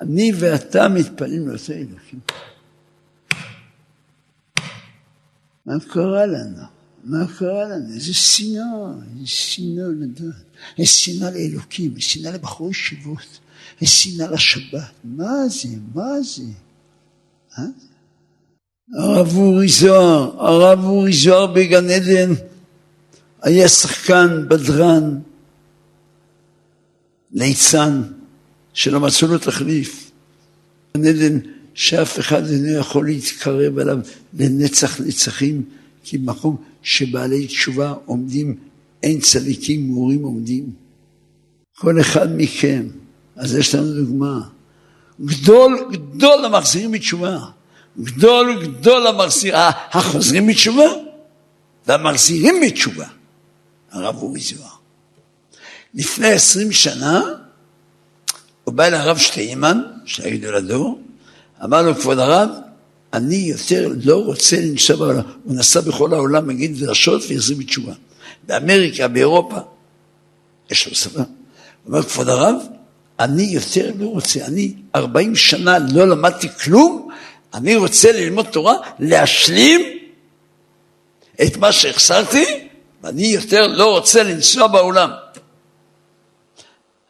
אני 0.00 0.32
ואתה 0.38 0.88
מתפללים 0.88 1.48
לאותו 1.48 1.72
אלוקים. 1.72 2.20
מה 5.66 5.74
קורה 5.92 6.26
לנו? 6.26 6.62
מה 7.04 7.26
קרה 7.38 7.64
לנו? 7.64 7.94
איזה 7.94 8.14
שנאה, 8.14 8.62
איזה 9.14 9.26
שנאה 9.26 9.86
לדעת. 10.00 10.34
איזה 10.78 10.90
שנאה 10.90 11.30
לאלוקים, 11.30 11.90
איזה 11.90 12.02
שנאה 12.02 12.32
לבחורי 12.32 12.70
ישיבות, 12.70 13.38
שנאה 13.86 14.30
לשבת. 14.30 14.80
מה 15.04 15.48
זה? 15.48 15.68
מה 15.94 16.22
זה? 16.22 16.42
אה? 17.58 17.64
הרב 18.94 19.36
אורי 19.36 19.68
זוהר, 19.68 20.46
הרב 20.46 20.84
אורי 20.84 21.12
זוהר 21.12 21.46
בגן 21.46 21.90
עדן 21.90 22.32
היה 23.42 23.68
שחקן, 23.68 24.44
בדרן, 24.48 25.18
ליצן, 27.32 28.02
שלא 28.72 29.00
מצאו 29.00 29.28
לו 29.28 29.38
תחליף. 29.38 30.10
גן 30.96 31.06
עדן 31.06 31.38
שאף 31.74 32.18
אחד 32.20 32.46
אינו 32.46 32.78
יכול 32.78 33.06
להתקרב 33.06 33.78
אליו 33.78 33.98
לנצח 34.34 35.00
נצחים, 35.00 35.64
כי 36.04 36.18
במקום 36.18 36.56
שבעלי 36.82 37.46
תשובה 37.46 37.94
עומדים, 38.04 38.56
אין 39.02 39.20
צדיקים 39.20 39.88
גמורים 39.88 40.22
עומדים. 40.22 40.70
כל 41.78 42.00
אחד 42.00 42.36
מכם, 42.36 42.86
אז 43.38 43.54
יש 43.54 43.74
לנו 43.74 44.04
דוגמה, 44.04 44.40
גדול 45.20 45.88
גדול 45.92 46.44
המחזירים 46.44 46.92
בתשובה, 46.92 47.38
גדול 48.00 48.66
גדול 48.66 49.06
המחזיר, 49.06 49.54
החוזרים 49.90 50.46
בתשובה 50.46 50.84
והמחזירים 51.86 52.54
בתשובה, 52.66 53.06
הרב 53.90 54.16
אורי 54.22 54.40
זוהר. 54.40 54.70
לפני 55.94 56.28
עשרים 56.28 56.72
שנה 56.72 57.22
הוא 58.64 58.74
בא 58.74 58.84
אל 58.84 58.94
הרב 58.94 59.18
שטיימן, 59.18 59.82
שהיה 60.04 60.36
גדול 60.36 60.54
הדור, 60.54 61.00
אמר 61.64 61.82
לו, 61.82 61.94
כבוד 61.94 62.18
הרב, 62.18 62.48
אני 63.12 63.36
יותר 63.36 63.88
לא 64.04 64.24
רוצה 64.24 64.60
לנסוע 64.60 64.96
בעולם. 64.96 65.22
הוא 65.44 65.54
נסע 65.54 65.80
בכל 65.80 66.14
העולם, 66.14 66.48
מגיד 66.48 66.78
דרשות 66.78 67.22
והחזיר 67.28 67.56
בתשובה. 67.56 67.92
באמריקה, 68.46 69.08
באירופה, 69.08 69.58
יש 70.70 70.88
לו 70.88 70.94
שפה. 70.94 71.20
הוא 71.20 71.26
אומר, 71.86 72.02
כבוד 72.02 72.28
הרב, 72.28 72.54
אני 73.20 73.42
יותר 73.42 73.90
לא 73.98 74.06
רוצה, 74.06 74.44
אני 74.44 74.72
ארבעים 74.94 75.36
שנה 75.36 75.78
לא 75.78 76.08
למדתי 76.08 76.48
כלום, 76.48 77.08
אני 77.54 77.76
רוצה 77.76 78.12
ללמוד 78.12 78.46
תורה, 78.46 78.74
להשלים 78.98 79.80
את 81.42 81.56
מה 81.56 81.72
שהחסרתי, 81.72 82.44
ואני 83.02 83.26
יותר 83.26 83.66
לא 83.66 83.90
רוצה 83.90 84.22
לנסוע 84.22 84.66
בעולם. 84.66 85.10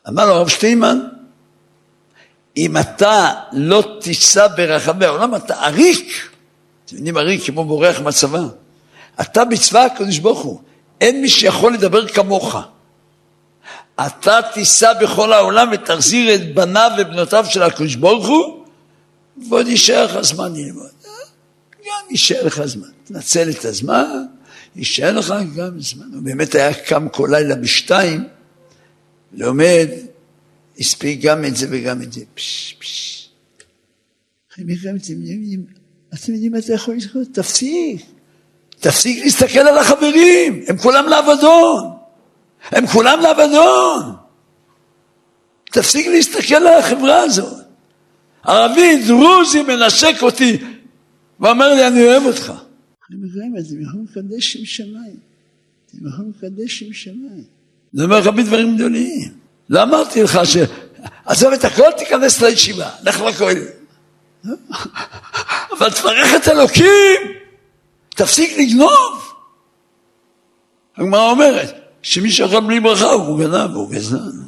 אמר 0.08 0.22
הרב 0.22 0.48
שטיינמן, 0.48 0.98
אם 2.56 2.76
אתה 2.76 3.32
לא 3.52 3.98
תיסע 4.00 4.46
ברחבי 4.56 5.06
העולם, 5.06 5.34
אתה 5.34 5.54
עריק. 5.54 6.30
אתם 6.84 6.96
יודעים, 6.96 7.16
עריק 7.16 7.46
כמו 7.46 7.64
בורח 7.64 8.00
מהצבא. 8.00 8.42
אתה 9.20 9.44
בצבא 9.44 9.84
הקדוש 9.84 10.18
ברוך 10.18 10.40
הוא, 10.40 10.60
אין 11.00 11.22
מי 11.22 11.28
שיכול 11.28 11.74
לדבר 11.74 12.08
כמוך. 12.08 12.56
אתה 14.06 14.40
תיסע 14.54 14.92
בכל 14.92 15.32
העולם 15.32 15.68
ותחזיר 15.72 16.34
את 16.34 16.54
בניו 16.54 16.90
ובנותיו 16.98 17.46
של 17.48 17.62
הקדוש 17.62 17.94
ברוך 17.94 18.26
הוא, 18.26 18.64
ועוד 19.48 19.66
יישאר 19.66 20.04
לך 20.04 20.20
זמן 20.20 20.52
ללמוד. 20.54 20.90
גם 21.86 22.10
יישאר 22.10 22.46
לך 22.46 22.64
זמן. 22.64 22.88
תנצל 23.04 23.50
את 23.50 23.64
הזמן, 23.64 24.24
יישאר 24.76 25.18
לך 25.18 25.34
גם 25.56 25.80
זמן. 25.80 26.06
הוא 26.14 26.22
באמת 26.22 26.54
היה 26.54 26.74
קם 26.74 27.08
כל 27.08 27.28
לילה 27.32 27.54
בשתיים, 27.54 28.24
לומד 29.32 29.88
הספיק 30.78 31.20
גם 31.20 31.44
את 31.44 31.56
זה 31.56 31.66
וגם 31.70 32.02
את 32.02 32.12
זה. 32.12 32.20
פש, 32.34 32.74
לזכור? 36.96 37.22
תפסיק. 37.32 38.02
תפסיק 38.80 39.24
על 39.66 39.78
החברים, 39.78 40.64
הם 40.68 40.78
כולם. 40.78 41.04
הם 42.70 42.86
כולם 42.86 43.20
לאבדון. 43.20 44.14
תפסיק 45.70 46.06
להסתכל 46.06 46.54
על 46.54 46.66
החברה 46.66 47.20
הזאת. 47.22 47.58
ערבי, 48.44 49.06
דרוזי, 49.06 49.62
מנשק 49.62 50.22
אותי, 50.22 50.58
ואומר 51.40 51.74
לי, 51.74 51.86
אני 51.86 52.02
אוהב 52.02 52.22
אותך. 52.26 52.52
חברים, 53.02 53.54
אתם 53.58 53.82
יכולים 53.82 54.06
לקדש 54.10 54.56
עם 54.56 54.64
שמיים. 54.64 55.16
אתם 55.86 56.06
יכולים 56.08 56.32
לקדש 56.36 56.82
עם 56.82 56.92
שמיים. 56.92 57.44
זה 57.92 58.04
אומר 58.04 58.18
לך 58.18 58.26
בדברים 58.26 58.76
גדולים. 58.76 59.32
לא 59.68 59.82
אמרתי 59.82 60.22
לך 60.22 60.40
ש... 60.44 60.56
עזוב 61.24 61.52
את 61.52 61.64
הכל, 61.64 61.90
תיכנס 61.96 62.42
לישיבה, 62.42 62.90
לך 63.02 63.20
לכהן. 63.20 63.62
אבל 65.78 65.90
תברך 65.90 66.34
את 66.36 66.48
אלוקים, 66.48 67.20
תפסיק 68.08 68.58
לגנוב. 68.58 69.32
הגמרא 70.96 71.30
אומרת 71.30 71.87
שמי 72.08 72.30
שאכל 72.30 72.60
בלי 72.66 72.80
ברכה 72.80 73.10
הוא 73.10 73.38
גנב, 73.38 73.70
הוא 73.74 73.90
גזען. 73.90 74.42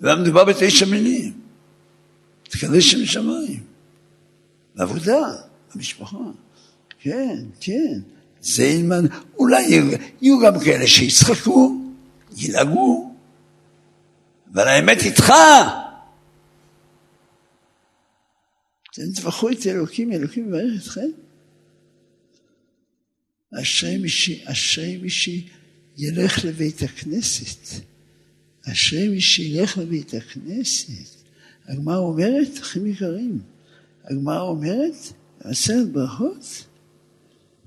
מדובר 0.00 0.44
בתשע 0.44 0.86
מילים. 0.86 1.32
תקדש 2.42 2.90
שם 2.90 3.06
שמיים. 3.06 3.62
בעבודה, 4.74 5.20
במשפחה. 5.74 6.18
כן, 6.98 7.44
כן. 7.60 8.00
זה 8.40 8.64
ילמד, 8.64 9.04
אולי 9.38 9.62
יהיו 9.62 10.40
גם 10.40 10.60
כאלה 10.64 10.86
שיצחקו, 10.86 11.76
ילעגו, 12.36 13.14
אבל 14.52 14.68
האמת 14.68 14.98
איתך. 15.02 15.32
אתם 18.92 19.02
תבחרו 19.14 19.48
את 19.50 19.66
אלוקים, 19.66 20.12
אלוקים 20.12 20.48
מברך 20.48 20.82
אתכם. 20.82 21.10
אשרי 23.60 23.98
מי, 23.98 24.08
אשרי 24.44 24.96
מי 24.96 25.10
שילך 25.96 26.44
לבית 26.44 26.82
הכנסת. 26.82 27.84
אשרי 28.72 29.08
מי 29.08 29.20
שילך 29.20 29.78
לבית 29.78 30.14
הכנסת. 30.14 31.24
הגמרא 31.68 31.96
אומרת, 31.96 32.58
אחים 32.62 32.86
יקרים, 32.86 33.40
הגמרא 34.04 34.40
אומרת, 34.40 34.94
בעשרת 35.44 35.88
ברכות, 35.92 36.64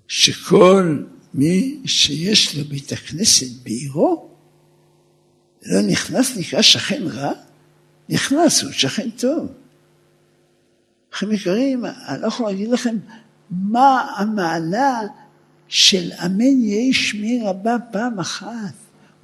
שכל 0.07 1.03
מי 1.33 1.79
שיש 1.85 2.57
לו 2.57 2.63
בית 2.63 2.91
הכנסת 2.91 3.63
בעירו, 3.63 4.29
לא 5.65 5.81
נכנס 5.81 6.37
נקרא 6.37 6.61
שכן 6.61 7.03
רע? 7.03 7.31
נכנס, 8.09 8.63
הוא 8.63 8.71
שכן 8.71 9.09
טוב. 9.09 9.47
אחים 11.13 11.31
יקרים, 11.31 11.85
אני 11.85 12.21
לא 12.21 12.27
יכול 12.27 12.45
להגיד 12.45 12.69
לכם 12.69 12.97
מה 13.49 14.15
המעלה 14.17 15.01
של 15.67 16.11
אמן 16.25 16.61
יהי 16.61 16.93
שמי 16.93 17.41
רבה 17.45 17.75
פעם 17.91 18.19
אחת. 18.19 18.73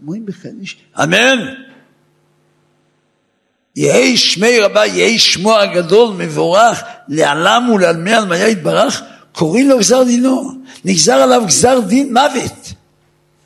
אומרים 0.01 0.25
בקדיש, 0.25 0.77
אמן! 1.03 1.39
יהי 3.75 4.17
שמי 4.17 4.59
רבה, 4.59 4.85
יהי 4.85 5.19
שמו 5.19 5.55
הגדול, 5.55 6.13
מבורך, 6.17 6.83
לעלם 7.07 7.69
ולעלמי 7.73 8.13
עלמיה 8.13 8.49
יתברך, 8.49 9.01
קוראים 9.31 9.69
לו 9.69 9.77
גזר 9.77 10.03
דינו. 10.03 10.51
נגזר 10.85 11.13
עליו 11.13 11.43
גזר 11.45 11.79
דין 11.79 12.13
מוות. 12.13 12.73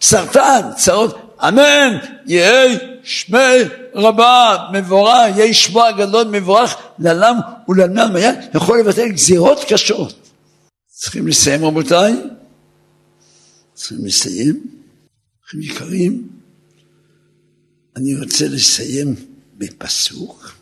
סרטן, 0.02 0.62
צרות, 0.76 1.36
אמן, 1.48 1.98
יהי 2.26 2.78
שמי 3.04 3.58
רבה, 3.96 4.58
מבורך, 4.74 5.38
יהי 5.38 5.54
שמו 5.54 5.84
הגדול 5.84 6.28
מבורך, 6.28 6.76
לעלם 7.00 7.40
ולעלמי 7.70 8.14
מיד, 8.14 8.36
יכול 8.54 8.80
לבטל 8.80 9.08
גזירות 9.10 9.64
קשות. 9.68 10.14
צריכים 10.88 11.28
לסיים 11.28 11.66
רבותיי? 11.66 12.14
צריכים 13.78 14.06
לסיים? 14.06 14.68
אחים 15.46 15.62
יקרים, 15.62 16.30
אני 17.96 18.20
רוצה 18.20 18.48
לסיים 18.48 19.16
בפסוק, 19.58 20.56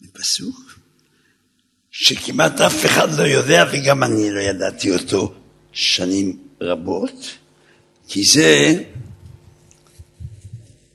בפסוק, 0.00 0.78
שכמעט 1.90 2.60
אף 2.60 2.86
אחד 2.86 3.08
לא 3.18 3.22
יודע 3.22 3.64
וגם 3.72 4.02
אני 4.02 4.30
לא 4.30 4.40
ידעתי 4.40 4.90
אותו 4.90 5.34
שנים 5.72 6.38
רבות, 6.60 7.30
כי 8.08 8.24
זה 8.24 8.82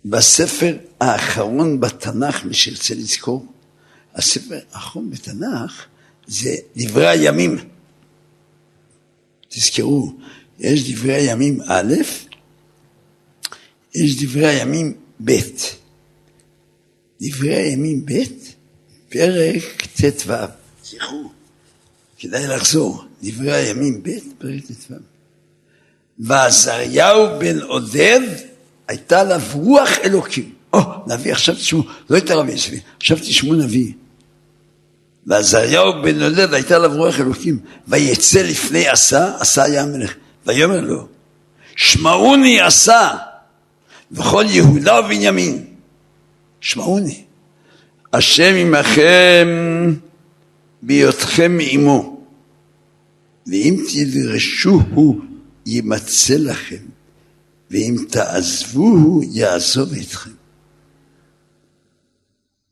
בספר 0.06 0.78
האחרון 1.02 1.80
בתנ"ך, 1.80 2.46
מי 2.46 2.54
שירצה 2.54 2.94
לזכור, 2.94 3.46
הספר 4.16 4.60
האחרון 4.72 5.10
בתנ"ך 5.10 5.86
זה 6.28 6.56
דברי 6.76 7.08
הימים. 7.08 7.58
תזכרו, 9.50 10.14
יש 10.62 10.92
דברי 10.92 11.14
הימים 11.14 11.60
א', 11.68 11.94
יש 13.96 14.24
דברי 14.24 14.48
הימים 14.48 14.94
ב'. 15.24 15.32
דברי 17.22 17.56
הימים 17.56 18.06
ב', 18.06 18.12
פרק 19.10 19.88
ט"ו. 19.96 20.34
זכרו, 20.86 21.32
כדאי 22.18 22.48
לחזור. 22.48 23.04
דברי 23.24 23.52
הימים 23.52 24.04
ב', 24.04 24.10
פרק 24.38 24.66
ט"ו. 24.66 24.94
ועזריהו 26.20 27.40
בן 27.40 27.60
עודד 27.60 28.22
הייתה 28.88 29.22
עליו 29.22 29.42
רוח 29.54 29.90
אלוקים. 30.04 30.54
או, 30.74 30.80
oh, 30.80 31.14
נביא, 31.14 31.32
עכשיו 31.32 31.56
תשמעו, 31.56 31.84
לא 32.10 32.18
את 32.18 32.30
הרבי 32.30 32.52
יסבי, 32.52 32.80
עכשיו 32.98 33.18
תשמעו 33.18 33.54
נביא. 33.56 33.94
ועזריהו 35.28 36.02
בן 36.04 36.24
עודד 36.24 36.54
הייתה 36.54 36.76
עליו 36.76 36.92
רוח 36.96 37.20
אלוקים, 37.20 37.60
ויצא 37.88 38.42
לפני 38.42 38.88
עשה, 38.88 39.38
עשה 39.40 39.64
היה 39.64 39.84
המלך, 39.84 40.14
ויאמר 40.46 40.82
לו, 40.82 41.08
שמעוני 41.76 42.62
עשה 42.62 43.18
וכל 44.12 44.46
יהודה 44.50 45.00
ובנימין, 45.00 45.66
שמעוני, 46.62 47.24
השם 48.14 48.56
עמכם 48.56 49.48
בהיותכם 50.82 51.58
עמו, 51.62 52.22
ואם 53.48 53.84
תדרשוהו 53.94 55.22
יימצא 55.66 56.36
לכם, 56.38 56.86
ואם 57.72 57.96
תעזבוהו 58.10 59.22
יעזוב 59.24 59.94
אתכם. 59.94 60.32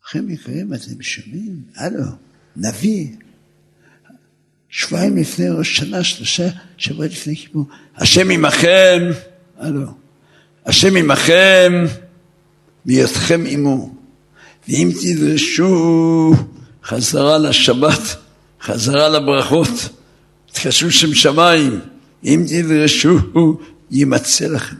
אחים 0.06 0.30
יקרים, 0.30 0.74
אתם 0.74 1.02
שומעים? 1.02 1.62
הלו, 1.76 2.04
נביא. 2.56 3.08
שבועיים 4.70 5.18
לפני 5.18 5.50
ראש 5.50 5.78
שנה, 5.78 6.04
שלושה 6.04 6.50
שבועות 6.78 7.12
לפני 7.12 7.36
כיפור. 7.36 7.66
השם 7.96 8.30
עמכם, 8.30 9.10
הלו. 9.58 9.88
השם 10.66 10.96
עמכם, 10.96 11.86
בהיותכם 12.86 13.44
עמו. 13.48 13.96
ואם 14.68 14.90
תדרשו 15.02 16.34
חזרה 16.84 17.38
לשבת, 17.38 18.16
חזרה 18.62 19.10
לברכות, 19.10 19.90
תקשרו 20.52 20.92
שם 20.92 21.14
שמיים, 21.14 21.80
אם 22.24 22.46
תדרשו, 22.48 23.18
יימצא 23.92 24.48
לכם. 24.48 24.76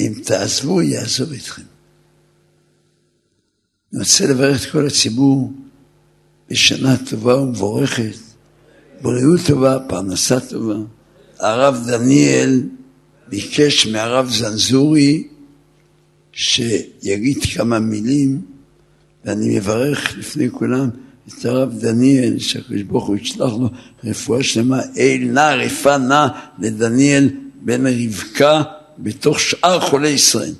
אם 0.00 0.12
תעזבו, 0.24 0.82
יעזוב 0.82 1.32
אתכם. 1.32 1.62
אני 3.92 4.00
רוצה 4.00 4.26
לברך 4.26 4.66
את 4.66 4.70
כל 4.70 4.86
הציבור 4.86 5.52
בשנה 6.50 6.96
טובה 7.10 7.36
ומבורכת, 7.36 8.31
בריאות 9.02 9.40
טובה, 9.46 9.78
פרנסה 9.86 10.40
טובה. 10.40 10.74
הרב 11.38 11.84
דניאל 11.86 12.62
ביקש 13.28 13.86
מהרב 13.86 14.30
זנזורי 14.30 15.28
שיגיד 16.32 17.38
כמה 17.54 17.78
מילים, 17.78 18.40
ואני 19.24 19.56
מברך 19.56 20.18
לפני 20.18 20.50
כולם 20.50 20.88
את 21.28 21.44
הרב 21.44 21.78
דניאל, 21.78 22.38
שהקדוש 22.38 22.82
ברוך 22.82 23.06
הוא 23.06 23.16
ישלח 23.16 23.52
לו 23.52 23.68
רפואה 24.04 24.42
שלמה, 24.42 24.80
אל 24.96 25.28
נא 25.32 25.54
רפא 25.64 25.96
נא 25.96 26.26
לדניאל 26.58 27.30
בן 27.62 27.86
רבקה 27.86 28.62
בתוך 28.98 29.40
שאר 29.40 29.80
חולי 29.80 30.08
ישראל. 30.08 30.52